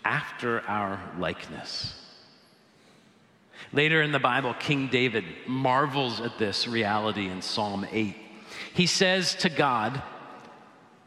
after 0.05 0.61
our 0.61 1.01
likeness. 1.17 2.02
Later 3.71 4.01
in 4.01 4.11
the 4.11 4.19
Bible, 4.19 4.53
King 4.55 4.87
David 4.87 5.23
marvels 5.47 6.19
at 6.19 6.37
this 6.37 6.67
reality 6.67 7.27
in 7.27 7.41
Psalm 7.41 7.85
8. 7.91 8.15
He 8.73 8.85
says 8.85 9.35
to 9.35 9.49
God, 9.49 10.01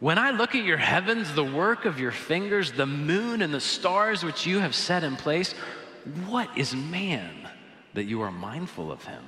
When 0.01 0.19
I 0.19 0.31
look 0.31 0.55
at 0.55 0.65
your 0.65 0.77
heavens, 0.77 1.35
the 1.35 1.45
work 1.45 1.85
of 1.85 2.01
your 2.01 2.13
fingers, 2.13 2.73
the 2.73 2.87
moon 2.87 3.43
and 3.43 3.53
the 3.53 3.61
stars 3.61 4.25
which 4.25 4.47
you 4.47 4.61
have 4.61 4.75
set 4.75 5.05
in 5.05 5.17
place, 5.17 5.53
what 6.27 6.49
is 6.57 6.75
man 6.75 7.49
that 7.95 8.05
you 8.05 8.23
are 8.23 8.31
mindful 8.31 8.93
of 8.93 9.05
him? 9.05 9.25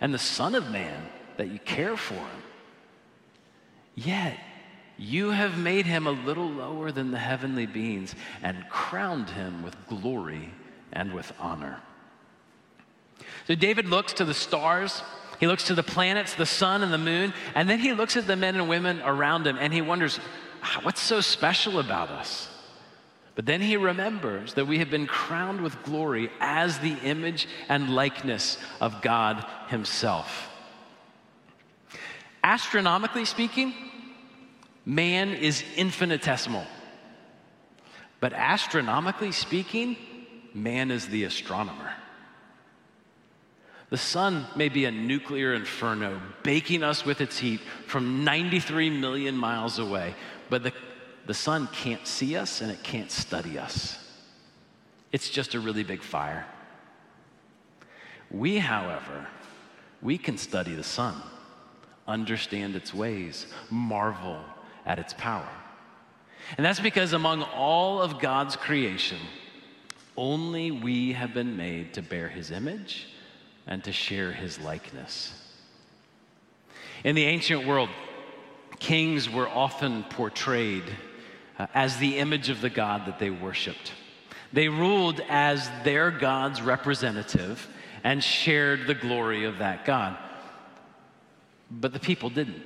And 0.00 0.12
the 0.12 0.18
Son 0.18 0.54
of 0.54 0.70
Man 0.70 1.08
that 1.36 1.48
you 1.48 1.58
care 1.60 1.96
for 1.96 2.14
him? 2.14 2.42
Yet 3.94 4.38
you 4.98 5.30
have 5.30 5.58
made 5.58 5.86
him 5.86 6.06
a 6.06 6.10
little 6.10 6.48
lower 6.48 6.90
than 6.90 7.10
the 7.10 7.18
heavenly 7.18 7.66
beings 7.66 8.14
and 8.42 8.68
crowned 8.68 9.30
him 9.30 9.62
with 9.62 9.76
glory 9.88 10.52
and 10.92 11.12
with 11.12 11.32
honor. 11.38 11.80
So 13.46 13.54
David 13.54 13.86
looks 13.86 14.14
to 14.14 14.24
the 14.24 14.34
stars, 14.34 15.02
he 15.38 15.46
looks 15.46 15.64
to 15.64 15.74
the 15.74 15.82
planets, 15.82 16.34
the 16.34 16.46
sun, 16.46 16.82
and 16.82 16.92
the 16.92 16.98
moon, 16.98 17.32
and 17.54 17.68
then 17.68 17.78
he 17.78 17.92
looks 17.92 18.16
at 18.16 18.26
the 18.26 18.36
men 18.36 18.56
and 18.56 18.68
women 18.68 19.00
around 19.02 19.46
him 19.46 19.56
and 19.58 19.72
he 19.72 19.82
wonders, 19.82 20.18
ah, 20.62 20.80
what's 20.82 21.00
so 21.00 21.20
special 21.20 21.78
about 21.78 22.10
us? 22.10 22.48
But 23.36 23.44
then 23.44 23.60
he 23.60 23.76
remembers 23.76 24.54
that 24.54 24.66
we 24.66 24.78
have 24.78 24.90
been 24.90 25.06
crowned 25.06 25.60
with 25.60 25.82
glory 25.82 26.30
as 26.40 26.78
the 26.78 26.94
image 27.04 27.46
and 27.68 27.94
likeness 27.94 28.56
of 28.80 29.02
God 29.02 29.44
Himself. 29.68 30.50
Astronomically 32.42 33.26
speaking, 33.26 33.74
man 34.86 35.34
is 35.34 35.62
infinitesimal. 35.76 36.66
But 38.20 38.32
astronomically 38.32 39.32
speaking, 39.32 39.98
man 40.54 40.90
is 40.90 41.06
the 41.08 41.24
astronomer. 41.24 41.92
The 43.90 43.96
sun 43.96 44.46
may 44.56 44.68
be 44.68 44.84
a 44.84 44.90
nuclear 44.90 45.54
inferno, 45.54 46.20
baking 46.42 46.82
us 46.82 47.04
with 47.04 47.20
its 47.20 47.38
heat 47.38 47.60
from 47.86 48.24
93 48.24 48.90
million 48.90 49.36
miles 49.36 49.78
away, 49.78 50.14
but 50.50 50.64
the, 50.64 50.72
the 51.26 51.34
sun 51.34 51.68
can't 51.72 52.06
see 52.06 52.36
us 52.36 52.60
and 52.60 52.70
it 52.70 52.82
can't 52.82 53.10
study 53.10 53.58
us. 53.58 54.02
It's 55.12 55.30
just 55.30 55.54
a 55.54 55.60
really 55.60 55.84
big 55.84 56.02
fire. 56.02 56.46
We, 58.30 58.58
however, 58.58 59.28
we 60.02 60.18
can 60.18 60.36
study 60.36 60.74
the 60.74 60.82
sun 60.82 61.22
understand 62.08 62.76
its 62.76 62.94
ways, 62.94 63.46
marvel 63.70 64.40
at 64.84 64.98
its 64.98 65.12
power. 65.14 65.48
And 66.56 66.64
that's 66.64 66.80
because 66.80 67.12
among 67.12 67.42
all 67.42 68.00
of 68.00 68.20
God's 68.20 68.54
creation, 68.54 69.18
only 70.16 70.70
we 70.70 71.12
have 71.12 71.34
been 71.34 71.56
made 71.56 71.94
to 71.94 72.02
bear 72.02 72.28
his 72.28 72.50
image 72.50 73.08
and 73.66 73.82
to 73.84 73.92
share 73.92 74.32
his 74.32 74.60
likeness. 74.60 75.32
In 77.04 77.14
the 77.14 77.24
ancient 77.24 77.66
world, 77.66 77.88
kings 78.78 79.28
were 79.28 79.48
often 79.48 80.04
portrayed 80.04 80.84
uh, 81.58 81.66
as 81.74 81.96
the 81.98 82.18
image 82.18 82.48
of 82.48 82.60
the 82.60 82.70
God 82.70 83.06
that 83.06 83.18
they 83.18 83.30
worshiped. 83.30 83.92
They 84.52 84.68
ruled 84.68 85.20
as 85.28 85.68
their 85.84 86.10
God's 86.10 86.62
representative 86.62 87.68
and 88.04 88.22
shared 88.22 88.86
the 88.86 88.94
glory 88.94 89.44
of 89.44 89.58
that 89.58 89.84
God. 89.84 90.16
But 91.70 91.92
the 91.92 91.98
people 91.98 92.30
didn't. 92.30 92.62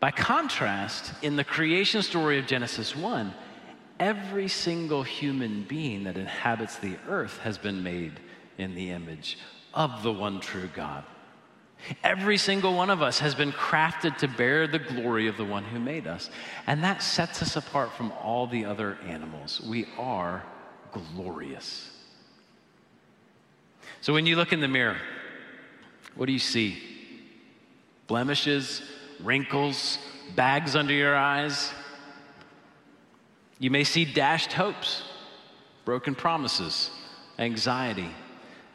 By 0.00 0.10
contrast, 0.10 1.12
in 1.22 1.36
the 1.36 1.44
creation 1.44 2.02
story 2.02 2.38
of 2.38 2.46
Genesis 2.46 2.94
1, 2.94 3.32
every 3.98 4.48
single 4.48 5.02
human 5.02 5.62
being 5.62 6.04
that 6.04 6.18
inhabits 6.18 6.78
the 6.78 6.96
earth 7.08 7.38
has 7.38 7.56
been 7.56 7.82
made 7.82 8.20
in 8.58 8.74
the 8.74 8.90
image 8.90 9.38
of 9.76 10.02
the 10.02 10.12
one 10.12 10.40
true 10.40 10.68
God. 10.74 11.04
Every 12.02 12.38
single 12.38 12.74
one 12.74 12.90
of 12.90 13.02
us 13.02 13.18
has 13.20 13.34
been 13.34 13.52
crafted 13.52 14.16
to 14.18 14.28
bear 14.28 14.66
the 14.66 14.78
glory 14.78 15.28
of 15.28 15.36
the 15.36 15.44
one 15.44 15.62
who 15.62 15.78
made 15.78 16.06
us. 16.06 16.30
And 16.66 16.82
that 16.82 17.02
sets 17.02 17.42
us 17.42 17.54
apart 17.54 17.92
from 17.92 18.10
all 18.12 18.46
the 18.46 18.64
other 18.64 18.96
animals. 19.06 19.60
We 19.60 19.86
are 19.98 20.42
glorious. 20.92 21.90
So 24.00 24.14
when 24.14 24.26
you 24.26 24.36
look 24.36 24.52
in 24.52 24.60
the 24.60 24.68
mirror, 24.68 24.96
what 26.16 26.26
do 26.26 26.32
you 26.32 26.38
see? 26.38 26.82
Blemishes, 28.06 28.82
wrinkles, 29.20 29.98
bags 30.34 30.74
under 30.74 30.94
your 30.94 31.14
eyes. 31.14 31.70
You 33.58 33.70
may 33.70 33.84
see 33.84 34.04
dashed 34.04 34.52
hopes, 34.54 35.02
broken 35.84 36.14
promises, 36.14 36.90
anxiety, 37.38 38.10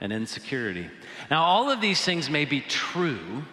and 0.02 0.12
insecurity. 0.12 0.90
Now, 1.30 1.44
all 1.44 1.70
of 1.70 1.80
these 1.80 2.04
things 2.04 2.30
may 2.30 2.44
be 2.44 2.60
true, 2.60 3.44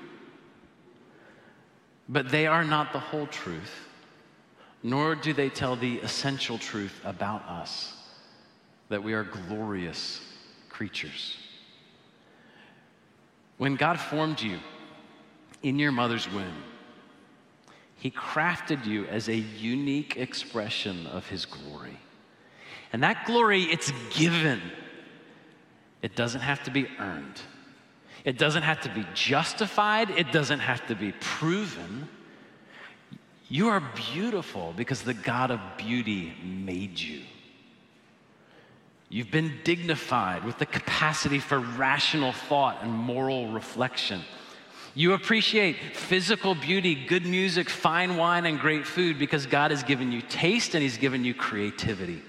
but 2.08 2.30
they 2.30 2.46
are 2.46 2.64
not 2.64 2.92
the 2.92 2.98
whole 2.98 3.26
truth, 3.26 3.86
nor 4.82 5.14
do 5.14 5.34
they 5.34 5.50
tell 5.50 5.76
the 5.76 5.98
essential 5.98 6.56
truth 6.58 6.98
about 7.04 7.42
us 7.44 7.94
that 8.88 9.02
we 9.02 9.12
are 9.12 9.24
glorious 9.24 10.22
creatures. 10.70 11.36
When 13.58 13.76
God 13.76 14.00
formed 14.00 14.40
you 14.40 14.58
in 15.62 15.78
your 15.78 15.92
mother's 15.92 16.30
womb, 16.32 16.62
He 17.96 18.10
crafted 18.10 18.86
you 18.86 19.04
as 19.06 19.28
a 19.28 19.34
unique 19.36 20.16
expression 20.16 21.06
of 21.08 21.26
His 21.28 21.44
glory. 21.44 21.98
And 22.92 23.02
that 23.02 23.26
glory, 23.26 23.64
it's 23.64 23.92
given. 24.10 24.62
It 26.02 26.14
doesn't 26.16 26.40
have 26.40 26.62
to 26.64 26.70
be 26.70 26.86
earned. 26.98 27.40
It 28.24 28.38
doesn't 28.38 28.62
have 28.62 28.80
to 28.82 28.88
be 28.88 29.06
justified. 29.14 30.10
It 30.10 30.32
doesn't 30.32 30.60
have 30.60 30.86
to 30.88 30.94
be 30.94 31.12
proven. 31.12 32.08
You 33.48 33.68
are 33.68 33.82
beautiful 34.12 34.74
because 34.76 35.02
the 35.02 35.14
God 35.14 35.50
of 35.50 35.60
beauty 35.76 36.34
made 36.42 36.98
you. 37.00 37.22
You've 39.08 39.30
been 39.30 39.54
dignified 39.64 40.44
with 40.44 40.58
the 40.58 40.66
capacity 40.66 41.38
for 41.38 41.58
rational 41.58 42.32
thought 42.32 42.82
and 42.82 42.92
moral 42.92 43.48
reflection. 43.48 44.20
You 44.94 45.14
appreciate 45.14 45.76
physical 45.94 46.54
beauty, 46.54 46.94
good 46.94 47.24
music, 47.24 47.70
fine 47.70 48.16
wine, 48.16 48.44
and 48.44 48.58
great 48.58 48.86
food 48.86 49.18
because 49.18 49.46
God 49.46 49.70
has 49.70 49.82
given 49.82 50.12
you 50.12 50.20
taste 50.20 50.74
and 50.74 50.82
He's 50.82 50.98
given 50.98 51.24
you 51.24 51.32
creativity. 51.34 52.20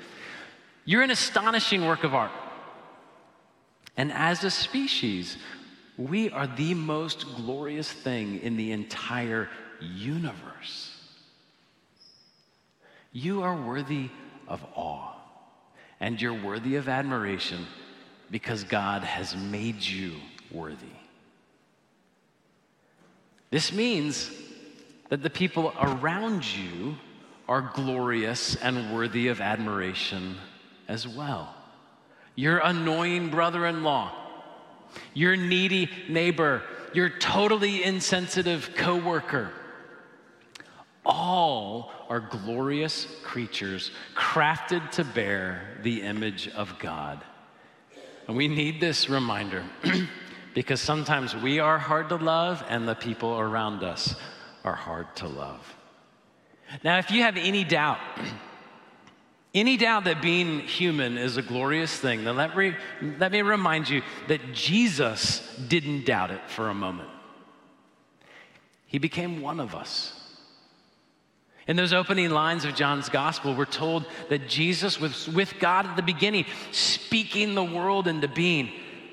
You're 0.86 1.02
an 1.02 1.12
astonishing 1.12 1.86
work 1.86 2.04
of 2.04 2.16
art. 2.16 2.32
And 4.00 4.14
as 4.14 4.46
a 4.46 4.50
species, 4.50 5.36
we 5.98 6.30
are 6.30 6.48
the 6.48 6.74
most 6.74 7.26
glorious 7.36 7.92
thing 7.92 8.40
in 8.40 8.56
the 8.56 8.72
entire 8.72 9.50
universe. 9.82 10.96
You 13.12 13.42
are 13.42 13.54
worthy 13.54 14.10
of 14.48 14.64
awe 14.74 15.16
and 16.00 16.22
you're 16.22 16.42
worthy 16.42 16.78
of 16.78 16.88
admiration 16.88 17.66
because 18.32 18.64
God 18.64 19.04
has 19.04 19.36
made 19.36 19.84
you 19.84 20.14
worthy. 20.50 20.96
This 23.50 23.74
means 23.74 24.32
that 25.10 25.22
the 25.22 25.30
people 25.30 25.74
around 25.78 26.46
you 26.46 26.96
are 27.50 27.70
glorious 27.74 28.56
and 28.56 28.96
worthy 28.96 29.28
of 29.28 29.42
admiration 29.42 30.38
as 30.88 31.06
well. 31.06 31.54
Your 32.40 32.60
annoying 32.60 33.32
brother 33.32 33.66
in 33.66 33.84
law, 33.84 34.14
your 35.14 35.36
needy 35.36 35.90
neighbor, 36.08 36.64
your 36.94 37.10
totally 37.10 37.84
insensitive 37.84 38.72
coworker, 38.78 39.52
all 41.06 41.92
are 42.08 42.22
glorious 42.22 43.08
creatures 43.24 43.92
crafted 44.16 44.90
to 44.92 45.04
bear 45.04 45.80
the 45.84 46.02
image 46.02 46.48
of 46.48 46.80
God. 46.80 47.22
And 48.30 48.38
we 48.38 48.48
need 48.48 48.80
this 48.80 49.10
reminder 49.10 49.66
because 50.54 50.80
sometimes 50.80 51.36
we 51.36 51.60
are 51.60 51.78
hard 51.78 52.08
to 52.08 52.16
love 52.16 52.64
and 52.70 52.88
the 52.88 52.96
people 52.96 53.38
around 53.38 53.84
us 53.84 54.16
are 54.64 54.76
hard 54.76 55.14
to 55.18 55.28
love. 55.28 55.76
Now, 56.86 57.00
if 57.00 57.12
you 57.12 57.24
have 57.24 57.36
any 57.36 57.66
doubt, 57.66 58.00
any 59.54 59.78
doubt 59.78 60.04
that 60.04 60.22
being 60.22 60.60
human 60.60 61.18
is 61.18 61.38
a 61.38 61.42
glorious 61.42 61.96
thing, 61.96 62.24
then 62.24 62.36
let 62.36 62.56
me, 62.56 62.76
let 63.18 63.32
me 63.32 63.42
remind 63.42 63.90
you 63.90 64.04
that 64.28 64.54
Jesus 64.54 65.42
didn't 65.68 66.06
doubt 66.06 66.32
it 66.32 66.42
for 66.50 66.70
a 66.70 66.74
moment. 66.74 67.10
He 68.86 69.00
became 69.00 69.42
one 69.42 69.60
of 69.60 69.74
us. 69.74 70.14
In 71.68 71.76
those 71.76 71.94
opening 71.94 72.32
lines 72.32 72.66
of 72.66 72.74
John's 72.74 73.10
gospel, 73.10 73.56
we're 73.56 73.66
told 73.66 74.06
that 74.30 74.48
Jesus 74.48 75.00
was 75.00 75.28
with 75.28 75.54
God 75.60 75.86
at 75.86 75.96
the 75.96 76.02
beginning, 76.02 76.46
speaking 76.72 77.54
the 77.54 77.64
world 77.64 78.08
into 78.08 78.28
being, 78.28 78.72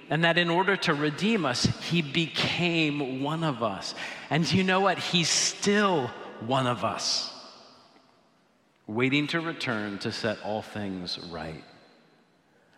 and 0.09 0.25
that 0.25 0.39
in 0.39 0.49
order 0.49 0.77
to 0.79 0.95
redeem 0.95 1.45
us, 1.45 1.65
he 1.83 2.01
became 2.01 3.23
one 3.23 3.45
of 3.45 3.63
us. 3.63 3.95
And 4.31 4.51
you 4.51 4.65
know 4.65 4.81
what? 4.81 4.99
He's 4.99 5.29
still 5.29 6.11
one 6.41 6.67
of 6.67 6.83
us, 6.83 7.31
waiting 8.87 9.27
to 9.29 9.41
return 9.41 9.99
to 9.99 10.13
set 10.13 10.39
all 10.45 10.63
things 10.63 11.19
right. 11.31 11.65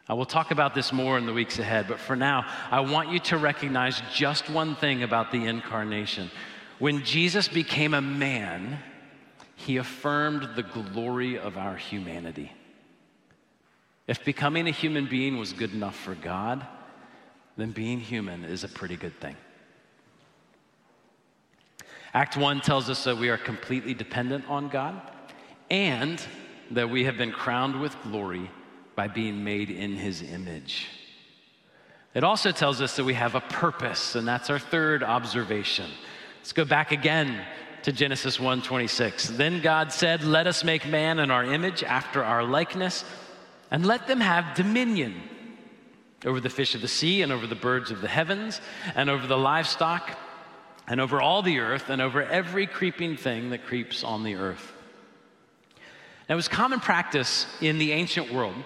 I 0.09 0.14
will 0.14 0.25
talk 0.25 0.51
about 0.51 0.75
this 0.75 0.90
more 0.90 1.18
in 1.18 1.27
the 1.27 1.35
weeks 1.35 1.59
ahead, 1.59 1.87
but 1.87 1.99
for 1.99 2.16
now, 2.16 2.47
I 2.71 2.81
want 2.81 3.11
you 3.11 3.18
to 3.21 3.37
recognize 3.37 4.01
just 4.14 4.49
one 4.49 4.75
thing 4.75 5.03
about 5.03 5.31
the 5.31 5.44
incarnation. 5.44 6.31
When 6.79 7.05
Jesus 7.05 7.47
became 7.47 7.92
a 7.92 8.01
man, 8.01 8.79
he 9.55 9.77
affirmed 9.77 10.49
the 10.57 10.62
glory 10.62 11.38
of 11.38 11.59
our 11.59 11.77
humanity. 11.77 12.53
If 14.07 14.25
becoming 14.25 14.66
a 14.66 14.71
human 14.71 15.07
being 15.07 15.37
was 15.37 15.53
good 15.53 15.75
enough 15.75 15.97
for 15.97 16.14
God, 16.14 16.66
then 17.59 17.73
being 17.73 18.01
human 18.01 18.44
is 18.44 18.64
a 18.64 18.68
pretty 18.68 18.97
good 18.97 19.21
thing. 19.21 19.37
Act 22.14 22.38
1 22.38 22.62
tells 22.62 22.88
us 22.88 23.05
that 23.05 23.18
we 23.18 23.29
are 23.29 23.37
completely 23.37 23.92
dependent 23.92 24.49
on 24.49 24.71
God 24.71 25.03
and 25.70 26.22
that 26.70 26.90
we 26.90 27.04
have 27.04 27.16
been 27.16 27.33
crowned 27.33 27.81
with 27.81 27.96
glory 28.02 28.50
by 28.94 29.09
being 29.09 29.44
made 29.44 29.70
in 29.70 29.96
his 29.96 30.22
image. 30.22 30.88
It 32.14 32.24
also 32.24 32.50
tells 32.50 32.81
us 32.81 32.96
that 32.96 33.04
we 33.04 33.14
have 33.14 33.35
a 33.35 33.40
purpose, 33.40 34.14
and 34.14 34.26
that's 34.26 34.50
our 34.50 34.59
third 34.59 35.02
observation. 35.02 35.90
Let's 36.38 36.52
go 36.52 36.64
back 36.64 36.90
again 36.90 37.44
to 37.83 37.92
Genesis 37.92 38.40
1:26. 38.40 39.28
Then 39.28 39.61
God 39.61 39.92
said, 39.92 40.24
"Let 40.24 40.46
us 40.46 40.64
make 40.64 40.87
man 40.87 41.18
in 41.18 41.31
our 41.31 41.44
image 41.44 41.85
after 41.85 42.24
our 42.24 42.42
likeness, 42.42 43.04
and 43.70 43.87
let 43.87 44.07
them 44.07 44.20
have 44.20 44.54
dominion 44.54 45.22
over 46.24 46.40
the 46.40 46.50
fish 46.50 46.74
of 46.74 46.81
the 46.81 46.88
sea 46.88 47.22
and 47.22 47.31
over 47.31 47.46
the 47.46 47.54
birds 47.54 47.90
of 47.90 48.00
the 48.00 48.09
heavens 48.09 48.61
and 48.96 49.09
over 49.09 49.26
the 49.26 49.38
livestock 49.38 50.18
and 50.88 51.00
over 51.00 51.20
all 51.20 51.42
the 51.42 51.61
earth 51.61 51.88
and 51.90 52.02
over 52.02 52.22
every 52.22 52.66
creeping 52.66 53.16
thing 53.16 53.50
that 53.50 53.66
creeps 53.66 54.02
on 54.02 54.24
the 54.24 54.35
earth." 54.35 54.72
Now, 56.29 56.35
it 56.35 56.37
was 56.37 56.49
common 56.49 56.81
practice 56.81 57.47
in 57.61 57.79
the 57.79 57.93
ancient 57.93 58.33
world 58.33 58.57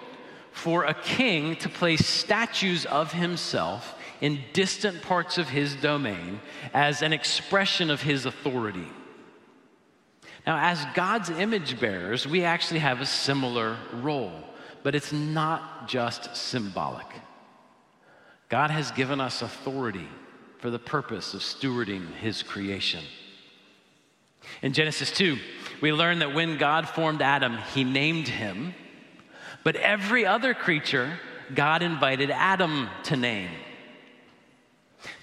for 0.50 0.84
a 0.84 0.94
king 0.94 1.56
to 1.56 1.68
place 1.68 2.04
statues 2.04 2.84
of 2.86 3.12
himself 3.12 3.94
in 4.20 4.40
distant 4.52 5.02
parts 5.02 5.38
of 5.38 5.48
his 5.48 5.74
domain 5.76 6.40
as 6.74 7.02
an 7.02 7.12
expression 7.12 7.90
of 7.90 8.02
his 8.02 8.26
authority. 8.26 8.86
Now, 10.46 10.58
as 10.58 10.84
God's 10.94 11.30
image 11.30 11.78
bearers, 11.78 12.26
we 12.26 12.44
actually 12.44 12.80
have 12.80 13.00
a 13.00 13.06
similar 13.06 13.76
role, 13.94 14.32
but 14.82 14.94
it's 14.94 15.12
not 15.12 15.88
just 15.88 16.36
symbolic. 16.36 17.06
God 18.48 18.70
has 18.70 18.90
given 18.90 19.20
us 19.20 19.40
authority 19.40 20.08
for 20.58 20.70
the 20.70 20.78
purpose 20.78 21.32
of 21.32 21.40
stewarding 21.40 22.12
his 22.14 22.42
creation. 22.42 23.02
In 24.62 24.72
Genesis 24.72 25.10
2, 25.12 25.38
we 25.82 25.92
learn 25.92 26.20
that 26.20 26.32
when 26.32 26.56
God 26.56 26.88
formed 26.88 27.20
Adam, 27.20 27.58
he 27.74 27.84
named 27.84 28.28
him, 28.28 28.72
but 29.64 29.76
every 29.76 30.24
other 30.24 30.54
creature, 30.54 31.18
God 31.54 31.82
invited 31.82 32.30
Adam 32.30 32.88
to 33.04 33.16
name. 33.16 33.50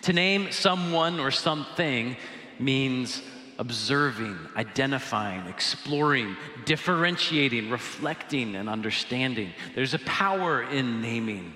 To 0.03 0.13
name 0.13 0.51
someone 0.51 1.19
or 1.19 1.31
something 1.31 2.17
means 2.59 3.21
observing, 3.57 4.37
identifying, 4.55 5.47
exploring, 5.47 6.35
differentiating, 6.65 7.69
reflecting, 7.69 8.55
and 8.55 8.69
understanding. 8.69 9.53
There's 9.75 9.93
a 9.93 9.99
power 9.99 10.63
in 10.63 11.01
naming. 11.01 11.53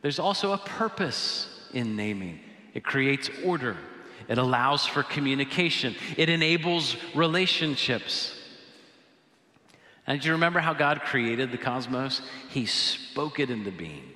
There's 0.00 0.18
also 0.18 0.52
a 0.52 0.58
purpose 0.58 1.48
in 1.72 1.96
naming. 1.96 2.40
It 2.72 2.84
creates 2.84 3.30
order, 3.44 3.76
it 4.28 4.38
allows 4.38 4.86
for 4.86 5.02
communication, 5.02 5.94
it 6.16 6.28
enables 6.28 6.96
relationships. 7.14 8.38
And 10.06 10.20
do 10.20 10.26
you 10.26 10.32
remember 10.32 10.60
how 10.60 10.74
God 10.74 11.02
created 11.02 11.52
the 11.52 11.58
cosmos? 11.58 12.22
He 12.50 12.66
spoke 12.66 13.38
it 13.38 13.50
into 13.50 13.70
being. 13.70 14.12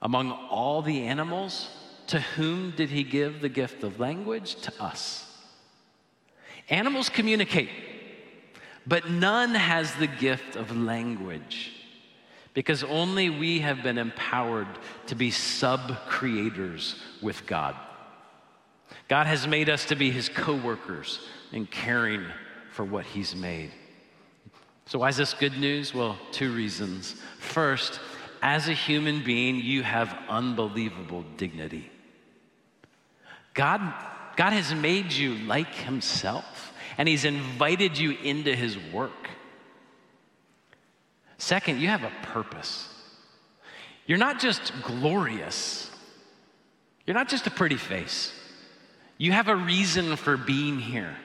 Among 0.00 0.32
all 0.32 0.82
the 0.82 1.02
animals, 1.02 1.70
to 2.08 2.20
whom 2.20 2.72
did 2.72 2.90
he 2.90 3.04
give 3.04 3.40
the 3.40 3.48
gift 3.48 3.84
of 3.84 4.00
language? 4.00 4.56
To 4.62 4.82
us. 4.82 5.28
Animals 6.68 7.08
communicate, 7.08 7.70
but 8.86 9.10
none 9.10 9.54
has 9.54 9.94
the 9.94 10.06
gift 10.06 10.56
of 10.56 10.76
language 10.76 11.72
because 12.54 12.84
only 12.84 13.30
we 13.30 13.60
have 13.60 13.82
been 13.82 13.98
empowered 13.98 14.68
to 15.06 15.14
be 15.14 15.30
sub 15.30 15.96
creators 16.06 17.00
with 17.20 17.46
God. 17.46 17.76
God 19.12 19.26
has 19.26 19.46
made 19.46 19.68
us 19.68 19.84
to 19.84 19.94
be 19.94 20.10
his 20.10 20.30
co 20.30 20.56
workers 20.56 21.20
in 21.52 21.66
caring 21.66 22.24
for 22.70 22.82
what 22.82 23.04
he's 23.04 23.36
made. 23.36 23.70
So, 24.86 25.00
why 25.00 25.10
is 25.10 25.18
this 25.18 25.34
good 25.34 25.58
news? 25.58 25.92
Well, 25.92 26.16
two 26.30 26.50
reasons. 26.50 27.16
First, 27.38 28.00
as 28.40 28.68
a 28.68 28.72
human 28.72 29.22
being, 29.22 29.56
you 29.56 29.82
have 29.82 30.16
unbelievable 30.30 31.26
dignity. 31.36 31.90
God, 33.52 33.82
God 34.36 34.54
has 34.54 34.74
made 34.74 35.12
you 35.12 35.34
like 35.44 35.74
himself, 35.74 36.72
and 36.96 37.06
he's 37.06 37.26
invited 37.26 37.98
you 37.98 38.12
into 38.12 38.56
his 38.56 38.78
work. 38.94 39.28
Second, 41.36 41.82
you 41.82 41.88
have 41.88 42.02
a 42.02 42.12
purpose. 42.22 42.88
You're 44.06 44.16
not 44.16 44.40
just 44.40 44.72
glorious, 44.82 45.90
you're 47.06 47.12
not 47.12 47.28
just 47.28 47.46
a 47.46 47.50
pretty 47.50 47.76
face. 47.76 48.32
You 49.22 49.30
have 49.30 49.46
a 49.46 49.54
reason 49.54 50.16
for 50.16 50.36
being 50.36 50.80
here. 50.80 51.16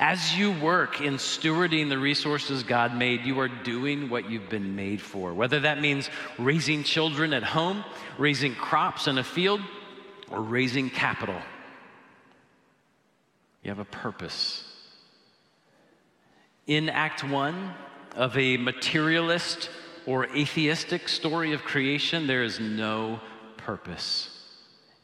As 0.00 0.34
you 0.34 0.52
work 0.52 1.02
in 1.02 1.16
stewarding 1.16 1.90
the 1.90 1.98
resources 1.98 2.62
God 2.62 2.96
made, 2.96 3.26
you 3.26 3.40
are 3.40 3.48
doing 3.48 4.08
what 4.08 4.30
you've 4.30 4.48
been 4.48 4.74
made 4.74 4.98
for. 4.98 5.34
Whether 5.34 5.60
that 5.60 5.82
means 5.82 6.08
raising 6.38 6.82
children 6.82 7.34
at 7.34 7.42
home, 7.42 7.84
raising 8.16 8.54
crops 8.54 9.06
in 9.06 9.18
a 9.18 9.22
field, 9.22 9.60
or 10.30 10.40
raising 10.40 10.88
capital, 10.88 11.36
you 13.62 13.68
have 13.68 13.78
a 13.78 13.84
purpose. 13.84 14.64
In 16.66 16.88
Act 16.88 17.22
One 17.22 17.74
of 18.16 18.34
a 18.38 18.56
materialist 18.56 19.68
or 20.06 20.24
atheistic 20.34 21.10
story 21.10 21.52
of 21.52 21.64
creation, 21.64 22.26
there 22.26 22.42
is 22.42 22.60
no 22.60 23.20
purpose. 23.58 24.31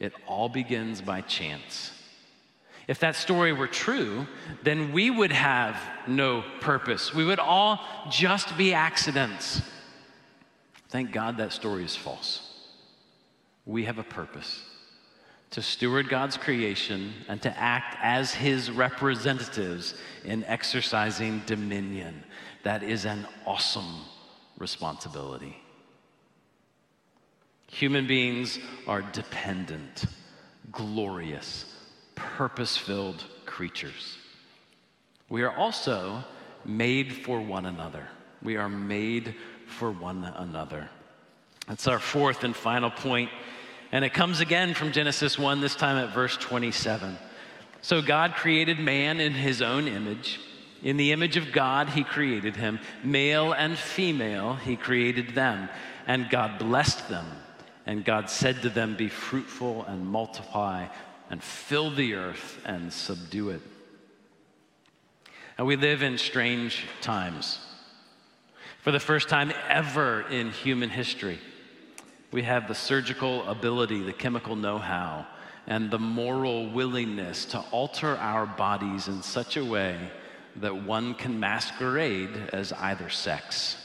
It 0.01 0.13
all 0.27 0.49
begins 0.49 1.01
by 1.01 1.21
chance. 1.23 1.93
If 2.87 3.01
that 3.01 3.17
story 3.17 3.53
were 3.53 3.67
true, 3.67 4.27
then 4.63 4.93
we 4.93 5.11
would 5.11 5.33
have 5.33 5.77
no 6.07 6.43
purpose. 6.61 7.13
We 7.13 7.25
would 7.25 7.39
all 7.39 7.81
just 8.11 8.57
be 8.57 8.73
accidents. 8.73 9.61
Thank 10.89 11.13
God 11.13 11.37
that 11.37 11.53
story 11.53 11.85
is 11.85 11.95
false. 11.95 12.45
We 13.67 13.85
have 13.85 13.99
a 13.99 14.05
purpose 14.05 14.63
to 15.51 15.63
steward 15.63 16.09
God's 16.09 16.37
creation 16.37 17.13
and 17.29 17.41
to 17.43 17.59
act 17.59 17.97
as 18.03 18.35
His 18.35 18.71
representatives 18.71 19.95
in 20.25 20.45
exercising 20.45 21.43
dominion. 21.47 22.23
That 22.65 22.83
is 22.83 23.05
an 23.05 23.27
awesome 23.47 24.03
responsibility. 24.59 25.57
Human 27.69 28.07
beings 28.07 28.59
are 28.87 29.03
dependent, 29.03 30.05
glorious, 30.73 31.65
purpose 32.15 32.77
filled 32.77 33.25
creatures. 33.47 34.19
We 35.29 35.43
are 35.43 35.55
also 35.55 36.25
made 36.65 37.13
for 37.13 37.41
one 37.41 37.67
another. 37.67 38.09
We 38.43 38.57
are 38.57 38.69
made 38.69 39.35
for 39.67 39.91
one 39.91 40.25
another. 40.25 40.89
That's 41.67 41.87
our 41.87 41.99
fourth 41.99 42.45
and 42.45 42.57
final 42.57 42.91
point, 42.91 43.31
and 43.93 44.05
it 44.05 44.15
comes 44.15 44.41
again 44.41 44.75
from 44.75 44.93
Genesis 44.93 45.39
1, 45.39 45.61
this 45.61 45.75
time 45.75 45.97
at 45.97 46.15
verse 46.15 46.37
27. 46.37 47.19
So 47.81 48.03
God 48.03 48.35
created 48.35 48.79
man 48.79 49.21
in 49.21 49.33
his 49.33 49.63
own 49.63 49.87
image. 49.87 50.41
In 50.83 50.97
the 50.97 51.13
image 51.13 51.37
of 51.37 51.53
God, 51.53 51.89
he 51.91 52.05
created 52.05 52.57
him. 52.57 52.81
Male 53.03 53.53
and 53.53 53.77
female, 53.77 54.55
he 54.55 54.77
created 54.77 55.35
them. 55.35 55.69
And 56.07 56.31
God 56.31 56.59
blessed 56.59 57.09
them. 57.09 57.27
And 57.89 58.05
God 58.05 58.29
said 58.29 58.61
to 58.63 58.69
them, 58.69 58.97
Be 58.97 59.09
fruitful 59.09 59.85
and 59.85 60.07
multiply 60.07 60.89
and 61.31 61.43
fill 61.43 61.91
the 61.91 62.15
earth 62.15 62.61
and 62.67 62.93
subdue 62.93 63.49
it. 63.49 63.63
And 65.57 65.67
we 65.67 65.77
live 65.77 66.03
in 66.03 66.19
strange 66.19 66.85
times. 67.01 67.59
For 68.83 68.91
the 68.91 69.01
first 69.01 69.31
time 69.31 69.53
ever 69.71 70.21
in 70.29 70.51
human 70.51 70.91
history, 70.91 71.39
we 72.31 72.43
have 72.43 72.69
the 72.69 72.75
surgical 72.75 73.49
ability, 73.49 74.03
the 74.03 74.13
chemical 74.13 74.55
know 74.55 74.77
how, 74.77 75.27
and 75.67 75.91
the 75.91 75.99
moral 75.99 76.71
willingness 76.71 77.47
to 77.47 77.61
alter 77.71 78.19
our 78.19 78.45
bodies 78.45 79.09
in 79.09 79.23
such 79.23 79.57
a 79.57 79.65
way 79.65 79.99
that 80.57 80.85
one 80.85 81.15
can 81.15 81.41
masquerade 81.41 82.51
as 82.53 82.71
either 82.75 83.09
sex. 83.09 83.79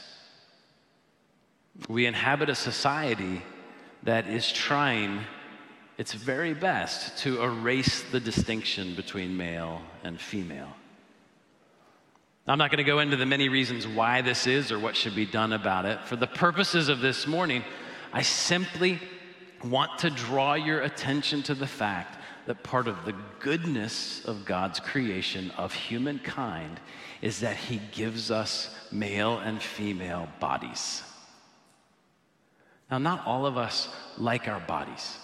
We 1.88 2.04
inhabit 2.04 2.50
a 2.50 2.54
society 2.54 3.42
that 4.04 4.26
is 4.28 4.50
trying 4.52 5.20
its 5.96 6.12
very 6.12 6.54
best 6.54 7.18
to 7.18 7.42
erase 7.42 8.02
the 8.10 8.20
distinction 8.20 8.94
between 8.94 9.36
male 9.36 9.80
and 10.02 10.20
female. 10.20 10.72
I'm 12.46 12.58
not 12.58 12.70
going 12.70 12.78
to 12.78 12.84
go 12.84 12.98
into 12.98 13.16
the 13.16 13.24
many 13.24 13.48
reasons 13.48 13.86
why 13.86 14.20
this 14.20 14.46
is 14.46 14.70
or 14.70 14.78
what 14.78 14.96
should 14.96 15.14
be 15.14 15.24
done 15.24 15.54
about 15.54 15.86
it. 15.86 15.98
For 16.04 16.16
the 16.16 16.26
purposes 16.26 16.90
of 16.90 17.00
this 17.00 17.26
morning, 17.26 17.64
I 18.12 18.20
simply 18.20 19.00
want 19.64 19.98
to 20.00 20.10
draw 20.10 20.52
your 20.52 20.82
attention 20.82 21.42
to 21.44 21.54
the 21.54 21.66
fact 21.66 22.18
that 22.46 22.62
part 22.62 22.86
of 22.86 23.06
the 23.06 23.14
goodness 23.40 24.22
of 24.26 24.44
God's 24.44 24.78
creation 24.78 25.50
of 25.52 25.72
humankind 25.72 26.80
is 27.22 27.40
that 27.40 27.56
He 27.56 27.80
gives 27.92 28.30
us 28.30 28.76
male 28.92 29.38
and 29.38 29.62
female 29.62 30.28
bodies. 30.38 31.02
Now, 32.90 32.98
not 32.98 33.26
all 33.26 33.46
of 33.46 33.56
us 33.56 33.88
like 34.18 34.48
our 34.48 34.60
bodies. 34.60 35.18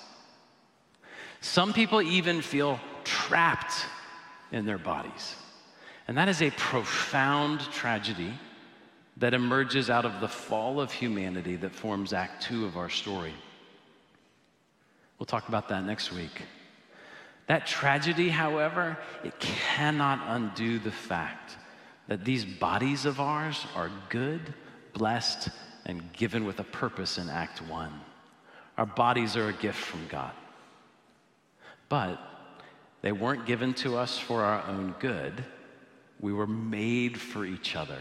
Some 1.40 1.72
people 1.72 2.02
even 2.02 2.42
feel 2.42 2.80
trapped 3.04 3.86
in 4.52 4.66
their 4.66 4.78
bodies. 4.78 5.36
And 6.08 6.16
that 6.18 6.28
is 6.28 6.42
a 6.42 6.50
profound 6.50 7.60
tragedy 7.72 8.32
that 9.18 9.34
emerges 9.34 9.90
out 9.90 10.04
of 10.04 10.20
the 10.20 10.28
fall 10.28 10.80
of 10.80 10.90
humanity 10.92 11.56
that 11.56 11.74
forms 11.74 12.12
Act 12.12 12.42
Two 12.42 12.64
of 12.64 12.76
our 12.76 12.88
story. 12.88 13.34
We'll 15.18 15.26
talk 15.26 15.48
about 15.48 15.68
that 15.68 15.84
next 15.84 16.12
week. 16.12 16.42
That 17.46 17.66
tragedy, 17.66 18.28
however, 18.28 18.96
it 19.22 19.38
cannot 19.38 20.20
undo 20.26 20.78
the 20.78 20.90
fact 20.90 21.56
that 22.08 22.24
these 22.24 22.44
bodies 22.44 23.04
of 23.04 23.20
ours 23.20 23.66
are 23.74 23.90
good, 24.08 24.54
blessed, 24.94 25.50
and 25.86 26.12
given 26.12 26.44
with 26.44 26.60
a 26.60 26.64
purpose 26.64 27.18
in 27.18 27.28
Act 27.28 27.60
One. 27.62 28.00
Our 28.78 28.86
bodies 28.86 29.36
are 29.36 29.48
a 29.48 29.52
gift 29.52 29.78
from 29.78 30.06
God. 30.08 30.32
But 31.88 32.18
they 33.02 33.12
weren't 33.12 33.46
given 33.46 33.74
to 33.74 33.96
us 33.96 34.18
for 34.18 34.42
our 34.42 34.64
own 34.66 34.94
good. 35.00 35.44
We 36.20 36.32
were 36.32 36.46
made 36.46 37.18
for 37.18 37.44
each 37.44 37.76
other. 37.76 37.98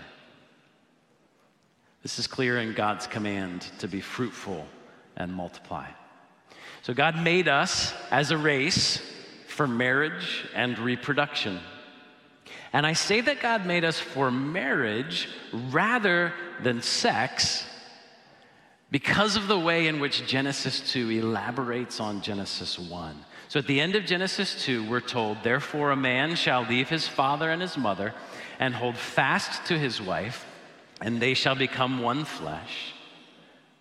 This 2.04 2.20
is 2.20 2.28
clear 2.28 2.60
in 2.60 2.74
God's 2.74 3.08
command 3.08 3.68
to 3.80 3.88
be 3.88 4.02
fruitful 4.02 4.66
and 5.18 5.34
multiply. 5.34 5.88
So, 6.82 6.94
God 6.94 7.22
made 7.22 7.50
us 7.50 7.94
as 8.10 8.32
a 8.32 8.38
race 8.38 9.02
for 9.48 9.68
marriage 9.68 10.46
and 10.56 10.80
reproduction. 10.80 11.60
And 12.72 12.86
I 12.86 12.94
say 12.94 13.20
that 13.22 13.42
God 13.42 13.66
made 13.66 13.84
us 13.84 14.00
for 14.00 14.32
marriage 14.32 15.28
rather 15.52 16.34
than 16.62 16.82
sex 16.82 17.66
because 18.92 19.36
of 19.36 19.48
the 19.48 19.60
way 19.60 19.88
in 19.88 20.00
which 20.00 20.26
Genesis 20.26 20.92
2 20.92 21.10
elaborates 21.12 22.00
on 22.00 22.22
Genesis 22.22 22.80
1. 22.80 23.26
So 23.48 23.60
at 23.60 23.68
the 23.68 23.80
end 23.80 23.96
of 23.96 24.06
Genesis 24.06 24.64
2, 24.64 24.90
we're 24.90 25.00
told, 25.00 25.38
Therefore, 25.44 25.92
a 25.92 25.96
man 25.96 26.36
shall 26.36 26.64
leave 26.64 26.90
his 26.90 27.08
father 27.08 27.50
and 27.50 27.62
his 27.62 27.78
mother 27.78 28.14
and 28.60 28.74
hold 28.74 28.98
fast 28.98 29.66
to 29.68 29.78
his 29.78 30.02
wife, 30.02 30.46
and 31.02 31.20
they 31.20 31.34
shall 31.34 31.56
become 31.56 32.02
one 32.02 32.26
flesh. 32.26 32.94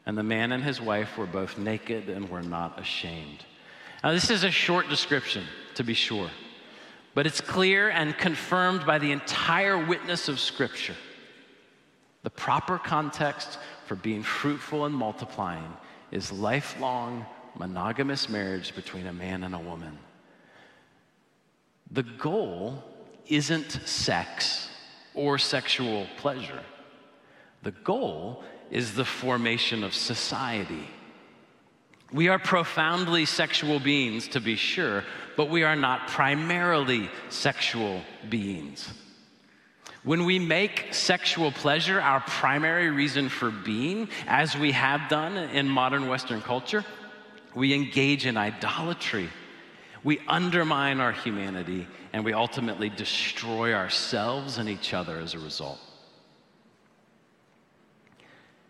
And 0.07 0.17
the 0.17 0.23
man 0.23 0.53
and 0.53 0.65
his 0.65 0.81
wife 0.81 1.19
were 1.19 1.27
both 1.27 1.59
naked 1.59 2.09
and 2.09 2.31
were 2.31 2.43
not 2.43 2.81
ashamed. 2.81 3.45
Now, 4.03 4.13
this 4.13 4.31
is 4.31 4.45
a 4.45 4.51
short 4.51 4.89
description, 4.89 5.45
to 5.75 5.85
be 5.85 5.95
sure, 5.95 6.31
but 7.15 7.27
it's 7.27 7.41
clear 7.41 7.91
and 7.91 8.17
confirmed 8.17 8.87
by 8.87 8.99
the 8.99 9.13
entire 9.13 9.77
witness 9.87 10.29
of 10.29 10.39
Scripture. 10.39 10.97
The 12.23 12.31
proper 12.31 12.79
context 12.79 13.59
for 13.89 13.95
being 13.97 14.23
fruitful 14.23 14.85
and 14.85 14.95
multiplying 14.95 15.73
is 16.13 16.31
lifelong 16.31 17.25
monogamous 17.57 18.29
marriage 18.29 18.75
between 18.75 19.07
a 19.07 19.13
man 19.13 19.43
and 19.43 19.55
a 19.55 19.59
woman. 19.59 19.99
The 21.91 22.03
goal 22.03 22.85
isn't 23.27 23.73
sex 23.87 24.69
or 25.15 25.39
sexual 25.39 26.07
pleasure. 26.19 26.63
The 27.63 27.71
goal 27.73 28.45
is 28.71 28.95
the 28.95 29.07
formation 29.07 29.83
of 29.83 29.95
society. 29.95 30.87
We 32.13 32.29
are 32.29 32.39
profoundly 32.39 33.25
sexual 33.25 33.81
beings, 33.81 34.29
to 34.29 34.41
be 34.41 34.57
sure, 34.57 35.05
but 35.37 35.49
we 35.49 35.63
are 35.63 35.77
not 35.77 36.09
primarily 36.09 37.11
sexual 37.31 38.03
beings. 38.29 38.93
When 40.05 40.25
we 40.25 40.39
make 40.39 40.95
sexual 40.95 41.51
pleasure 41.51 42.01
our 42.01 42.21
primary 42.21 42.91
reason 42.91 43.29
for 43.29 43.51
being, 43.51 44.09
as 44.27 44.57
we 44.57 44.73
have 44.73 45.09
done 45.09 45.37
in 45.37 45.69
modern 45.69 46.07
Western 46.09 46.41
culture, 46.41 46.85
we 47.55 47.75
engage 47.75 48.25
in 48.25 48.37
idolatry. 48.37 49.29
We 50.05 50.21
undermine 50.29 51.01
our 51.01 51.13
humanity 51.13 51.89
and 52.13 52.25
we 52.25 52.33
ultimately 52.33 52.89
destroy 52.89 53.75
ourselves 53.75 54.59
and 54.59 54.69
each 54.69 54.95
other 54.95 55.19
as 55.19 55.35
a 55.35 55.39
result. 55.39 55.79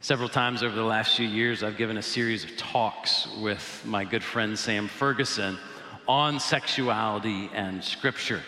Several 0.01 0.29
times 0.29 0.62
over 0.62 0.75
the 0.75 0.83
last 0.83 1.17
few 1.17 1.27
years, 1.27 1.62
I've 1.62 1.77
given 1.77 1.99
a 1.99 2.03
series 2.03 2.45
of 2.45 2.57
talks 2.57 3.29
with 3.41 3.83
my 3.85 4.05
good 4.05 4.23
friend 4.23 4.59
Sam 4.59 4.88
Ferguson 4.88 5.59
on 6.07 6.41
sexuality 6.41 7.51
and 7.53 7.85
scripture. 7.85 8.41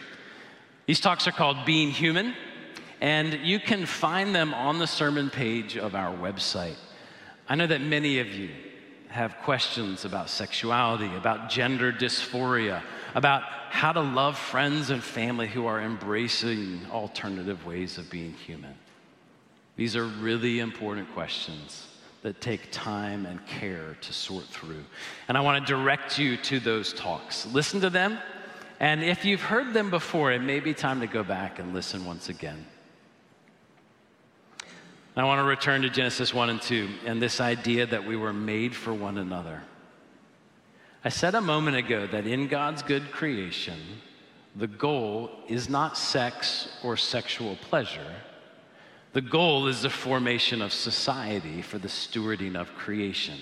These 0.86 1.00
talks 1.00 1.26
are 1.28 1.32
called 1.32 1.66
Being 1.66 1.90
Human, 1.90 2.34
and 3.00 3.34
you 3.34 3.58
can 3.58 3.86
find 3.86 4.34
them 4.34 4.52
on 4.52 4.78
the 4.78 4.86
sermon 4.86 5.30
page 5.30 5.76
of 5.76 5.94
our 5.94 6.16
website. 6.16 6.76
I 7.48 7.54
know 7.54 7.66
that 7.66 7.80
many 7.80 8.20
of 8.20 8.28
you 8.28 8.50
have 9.08 9.36
questions 9.38 10.04
about 10.04 10.30
sexuality, 10.30 11.12
about 11.16 11.48
gender 11.50 11.92
dysphoria, 11.92 12.82
about 13.14 13.42
how 13.42 13.92
to 13.92 14.00
love 14.00 14.38
friends 14.38 14.90
and 14.90 15.02
family 15.02 15.48
who 15.48 15.66
are 15.66 15.80
embracing 15.80 16.80
alternative 16.90 17.66
ways 17.66 17.98
of 17.98 18.08
being 18.10 18.32
human. 18.34 18.74
These 19.76 19.96
are 19.96 20.04
really 20.04 20.60
important 20.60 21.12
questions 21.12 21.88
that 22.22 22.40
take 22.40 22.70
time 22.70 23.26
and 23.26 23.44
care 23.46 23.96
to 24.00 24.12
sort 24.12 24.44
through. 24.44 24.84
And 25.26 25.38
I 25.38 25.40
want 25.40 25.66
to 25.66 25.72
direct 25.72 26.18
you 26.18 26.36
to 26.36 26.60
those 26.60 26.92
talks. 26.92 27.46
Listen 27.46 27.80
to 27.80 27.90
them, 27.90 28.18
and 28.78 29.02
if 29.02 29.24
you've 29.24 29.42
heard 29.42 29.72
them 29.72 29.90
before, 29.90 30.30
it 30.32 30.42
may 30.42 30.60
be 30.60 30.74
time 30.74 31.00
to 31.00 31.06
go 31.06 31.24
back 31.24 31.58
and 31.58 31.74
listen 31.74 32.04
once 32.04 32.28
again. 32.28 32.66
I 35.16 35.24
want 35.24 35.40
to 35.40 35.44
return 35.44 35.82
to 35.82 35.90
Genesis 35.90 36.32
1 36.32 36.50
and 36.50 36.62
2 36.62 36.88
and 37.04 37.20
this 37.20 37.40
idea 37.40 37.86
that 37.86 38.06
we 38.06 38.16
were 38.16 38.32
made 38.32 38.74
for 38.74 38.94
one 38.94 39.18
another. 39.18 39.62
I 41.04 41.08
said 41.08 41.34
a 41.34 41.40
moment 41.40 41.76
ago 41.76 42.06
that 42.06 42.26
in 42.26 42.46
God's 42.46 42.82
good 42.82 43.10
creation, 43.10 43.78
the 44.54 44.66
goal 44.66 45.30
is 45.48 45.68
not 45.68 45.98
sex 45.98 46.68
or 46.82 46.96
sexual 46.96 47.56
pleasure 47.56 48.14
the 49.12 49.20
goal 49.20 49.66
is 49.66 49.82
the 49.82 49.90
formation 49.90 50.62
of 50.62 50.72
society 50.72 51.62
for 51.62 51.78
the 51.78 51.88
stewarding 51.88 52.54
of 52.54 52.74
creation. 52.74 53.38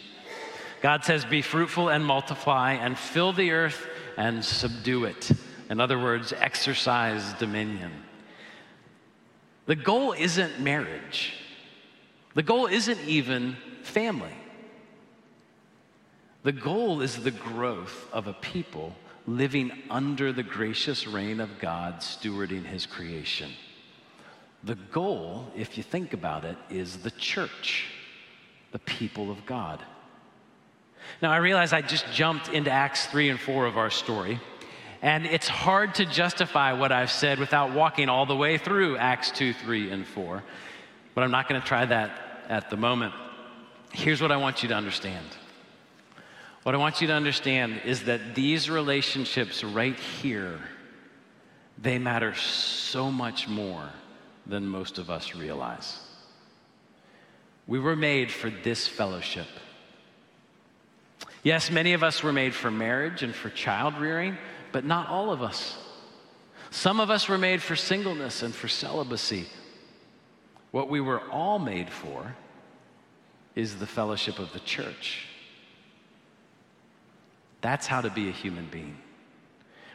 God 0.80 1.04
says, 1.04 1.24
Be 1.26 1.42
fruitful 1.42 1.90
and 1.90 2.04
multiply 2.04 2.72
and 2.72 2.98
fill 2.98 3.32
the 3.32 3.50
earth 3.50 3.86
and 4.16 4.42
subdue 4.42 5.04
it. 5.04 5.30
In 5.68 5.78
other 5.78 5.98
words, 5.98 6.32
exercise 6.32 7.34
dominion. 7.34 7.92
The 9.66 9.76
goal 9.76 10.12
isn't 10.12 10.58
marriage, 10.60 11.34
the 12.34 12.42
goal 12.42 12.66
isn't 12.66 13.00
even 13.06 13.56
family. 13.82 14.34
The 16.42 16.52
goal 16.52 17.00
is 17.00 17.22
the 17.22 17.30
growth 17.30 18.06
of 18.12 18.26
a 18.26 18.32
people 18.32 18.94
living 19.26 19.70
under 19.90 20.32
the 20.32 20.42
gracious 20.42 21.06
reign 21.06 21.40
of 21.40 21.58
God, 21.58 22.00
stewarding 22.00 22.64
his 22.64 22.86
creation. 22.86 23.50
The 24.64 24.76
goal, 24.76 25.52
if 25.56 25.76
you 25.76 25.82
think 25.82 26.14
about 26.14 26.44
it, 26.44 26.56
is 26.70 26.98
the 26.98 27.10
church, 27.10 27.86
the 28.72 28.78
people 28.78 29.30
of 29.30 29.44
God. 29.44 29.80
Now, 31.22 31.30
I 31.30 31.36
realize 31.36 31.72
I 31.72 31.82
just 31.82 32.10
jumped 32.12 32.48
into 32.48 32.70
Acts 32.70 33.06
3 33.06 33.30
and 33.30 33.40
4 33.40 33.66
of 33.66 33.76
our 33.76 33.90
story, 33.90 34.40
and 35.02 35.26
it's 35.26 35.48
hard 35.48 35.94
to 35.96 36.06
justify 36.06 36.72
what 36.72 36.90
I've 36.90 37.10
said 37.10 37.38
without 37.38 37.72
walking 37.72 38.08
all 38.08 38.26
the 38.26 38.36
way 38.36 38.58
through 38.58 38.96
Acts 38.96 39.30
2, 39.30 39.52
3, 39.52 39.90
and 39.90 40.06
4. 40.06 40.42
But 41.18 41.24
I'm 41.24 41.32
not 41.32 41.48
going 41.48 41.60
to 41.60 41.66
try 41.66 41.84
that 41.84 42.12
at 42.48 42.70
the 42.70 42.76
moment. 42.76 43.12
Here's 43.92 44.22
what 44.22 44.30
I 44.30 44.36
want 44.36 44.62
you 44.62 44.68
to 44.68 44.76
understand. 44.76 45.26
What 46.62 46.76
I 46.76 46.78
want 46.78 47.00
you 47.00 47.08
to 47.08 47.12
understand 47.12 47.80
is 47.84 48.04
that 48.04 48.36
these 48.36 48.70
relationships 48.70 49.64
right 49.64 49.98
here, 49.98 50.60
they 51.76 51.98
matter 51.98 52.36
so 52.36 53.10
much 53.10 53.48
more 53.48 53.90
than 54.46 54.68
most 54.68 54.98
of 54.98 55.10
us 55.10 55.34
realize. 55.34 55.98
We 57.66 57.80
were 57.80 57.96
made 57.96 58.30
for 58.30 58.48
this 58.48 58.86
fellowship. 58.86 59.48
Yes, 61.42 61.68
many 61.68 61.94
of 61.94 62.04
us 62.04 62.22
were 62.22 62.32
made 62.32 62.54
for 62.54 62.70
marriage 62.70 63.24
and 63.24 63.34
for 63.34 63.50
child 63.50 63.98
rearing, 63.98 64.38
but 64.70 64.84
not 64.84 65.08
all 65.08 65.32
of 65.32 65.42
us. 65.42 65.78
Some 66.70 67.00
of 67.00 67.10
us 67.10 67.28
were 67.28 67.38
made 67.38 67.60
for 67.60 67.74
singleness 67.74 68.44
and 68.44 68.54
for 68.54 68.68
celibacy. 68.68 69.48
What 70.70 70.88
we 70.88 71.00
were 71.00 71.20
all 71.30 71.58
made 71.58 71.90
for 71.90 72.36
is 73.54 73.76
the 73.76 73.86
fellowship 73.86 74.38
of 74.38 74.52
the 74.52 74.60
church. 74.60 75.26
That's 77.60 77.86
how 77.86 78.00
to 78.00 78.10
be 78.10 78.28
a 78.28 78.32
human 78.32 78.68
being. 78.70 78.98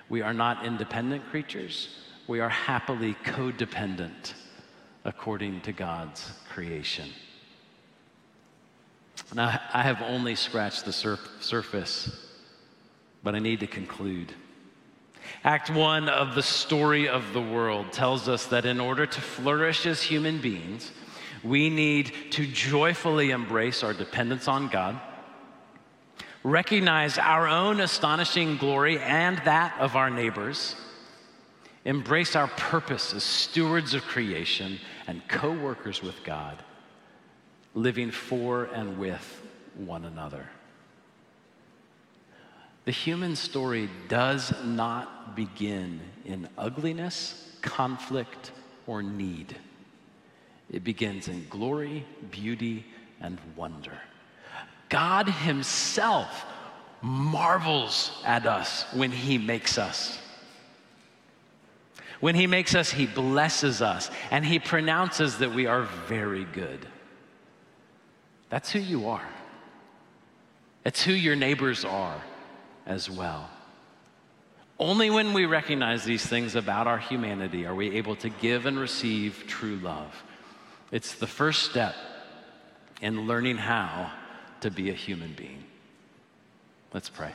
We 0.09 0.21
are 0.21 0.33
not 0.33 0.65
independent 0.65 1.29
creatures, 1.29 1.95
we 2.27 2.39
are 2.39 2.49
happily 2.49 3.15
codependent 3.25 4.33
according 5.05 5.61
to 5.61 5.71
God's 5.71 6.31
creation. 6.49 7.09
Now, 9.33 9.59
I 9.73 9.81
have 9.81 10.01
only 10.01 10.35
scratched 10.35 10.85
the 10.85 10.93
surf- 10.93 11.29
surface, 11.39 12.29
but 13.23 13.35
I 13.35 13.39
need 13.39 13.59
to 13.61 13.67
conclude. 13.67 14.33
Act 15.43 15.69
one 15.69 16.07
of 16.07 16.35
the 16.35 16.43
story 16.43 17.07
of 17.07 17.33
the 17.33 17.41
world 17.41 17.91
tells 17.91 18.29
us 18.29 18.45
that 18.47 18.65
in 18.65 18.79
order 18.79 19.05
to 19.05 19.21
flourish 19.21 19.85
as 19.85 20.01
human 20.01 20.39
beings, 20.39 20.91
we 21.43 21.69
need 21.69 22.13
to 22.31 22.47
joyfully 22.47 23.31
embrace 23.31 23.83
our 23.83 23.93
dependence 23.93 24.47
on 24.47 24.69
God, 24.69 24.99
recognize 26.43 27.17
our 27.17 27.47
own 27.47 27.81
astonishing 27.81 28.57
glory 28.57 28.99
and 28.99 29.37
that 29.39 29.75
of 29.79 29.95
our 29.95 30.09
neighbors, 30.09 30.75
embrace 31.85 32.35
our 32.35 32.47
purpose 32.47 33.13
as 33.13 33.23
stewards 33.23 33.93
of 33.93 34.03
creation 34.03 34.79
and 35.07 35.27
co 35.27 35.51
workers 35.51 36.01
with 36.01 36.23
God, 36.23 36.63
living 37.73 38.11
for 38.11 38.65
and 38.65 38.97
with 38.97 39.41
one 39.75 40.05
another. 40.05 40.47
The 42.85 42.91
human 42.91 43.35
story 43.35 43.89
does 44.09 44.53
not 44.63 45.35
begin 45.35 46.01
in 46.25 46.49
ugliness, 46.57 47.49
conflict, 47.61 48.51
or 48.87 49.01
need. 49.01 49.55
It 50.69 50.83
begins 50.83 51.29
in 51.29 51.47
glory, 51.49 52.05
beauty, 52.29 52.85
and 53.21 53.37
wonder. 53.55 53.97
God 54.89 55.29
Himself 55.29 56.45
marvels 57.01 58.21
at 58.25 58.45
us 58.45 58.85
when 58.93 59.11
He 59.11 59.37
makes 59.37 59.77
us. 59.77 60.19
When 62.19 62.35
He 62.35 62.47
makes 62.47 62.75
us, 62.75 62.91
He 62.91 63.05
blesses 63.05 63.81
us 63.81 64.11
and 64.29 64.45
He 64.45 64.59
pronounces 64.59 65.37
that 65.37 65.53
we 65.53 65.67
are 65.67 65.83
very 66.07 66.43
good. 66.45 66.85
That's 68.49 68.71
who 68.71 68.79
you 68.79 69.07
are. 69.07 69.27
that's 70.83 71.01
who 71.01 71.13
your 71.13 71.37
neighbors 71.37 71.85
are 71.85 72.21
as 72.85 73.09
well. 73.09 73.49
Only 74.79 75.09
when 75.09 75.33
we 75.33 75.45
recognize 75.45 76.03
these 76.03 76.25
things 76.25 76.55
about 76.55 76.87
our 76.87 76.97
humanity 76.97 77.65
are 77.65 77.75
we 77.75 77.95
able 77.97 78.15
to 78.17 78.29
give 78.29 78.65
and 78.65 78.77
receive 78.77 79.45
true 79.47 79.77
love. 79.77 80.23
It's 80.91 81.15
the 81.15 81.27
first 81.27 81.69
step 81.69 81.95
in 83.01 83.27
learning 83.27 83.57
how 83.57 84.11
to 84.61 84.71
be 84.71 84.89
a 84.89 84.93
human 84.93 85.33
being. 85.33 85.63
Let's 86.93 87.09
pray. 87.09 87.33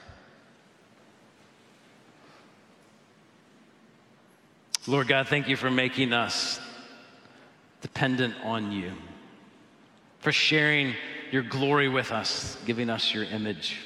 Lord 4.87 5.09
God, 5.09 5.29
thank 5.29 5.49
you 5.49 5.57
for 5.57 5.71
making 5.71 6.13
us 6.13 6.61
dependent 7.83 8.35
on 8.43 8.73
you, 8.73 8.93
for 10.21 10.33
sharing 10.33 10.95
your 11.31 11.43
glory 11.43 11.89
with 11.89 12.11
us, 12.11 12.57
giving 12.65 12.89
us 12.89 13.13
your 13.13 13.25
image. 13.25 13.77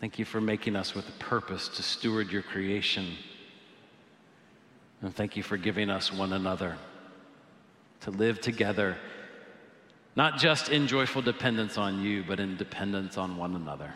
Thank 0.00 0.18
you 0.18 0.24
for 0.24 0.40
making 0.40 0.76
us 0.76 0.94
with 0.94 1.08
a 1.08 1.12
purpose 1.12 1.68
to 1.68 1.82
steward 1.82 2.30
your 2.30 2.42
creation. 2.42 3.14
And 5.00 5.14
thank 5.14 5.36
you 5.36 5.42
for 5.42 5.56
giving 5.56 5.90
us 5.90 6.12
one 6.12 6.32
another 6.32 6.76
to 8.02 8.10
live 8.10 8.40
together, 8.40 8.96
not 10.14 10.38
just 10.38 10.68
in 10.68 10.86
joyful 10.86 11.22
dependence 11.22 11.78
on 11.78 12.02
you, 12.02 12.24
but 12.26 12.40
in 12.40 12.56
dependence 12.56 13.16
on 13.16 13.36
one 13.36 13.56
another. 13.56 13.94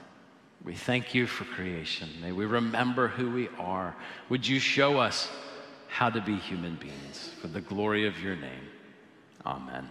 We 0.65 0.75
thank 0.75 1.15
you 1.15 1.27
for 1.27 1.45
creation. 1.45 2.09
May 2.21 2.33
we 2.33 2.45
remember 2.45 3.09
who 3.09 3.31
we 3.31 3.49
are. 3.59 3.95
Would 4.29 4.47
you 4.47 4.59
show 4.59 4.99
us 4.99 5.29
how 5.89 6.11
to 6.11 6.21
be 6.21 6.37
human 6.37 6.77
beings 6.77 7.31
for 7.41 7.49
the 7.49 7.61
glory 7.61 8.07
of 8.07 8.21
your 8.21 8.37
name? 8.37 8.69
Amen. 9.45 9.89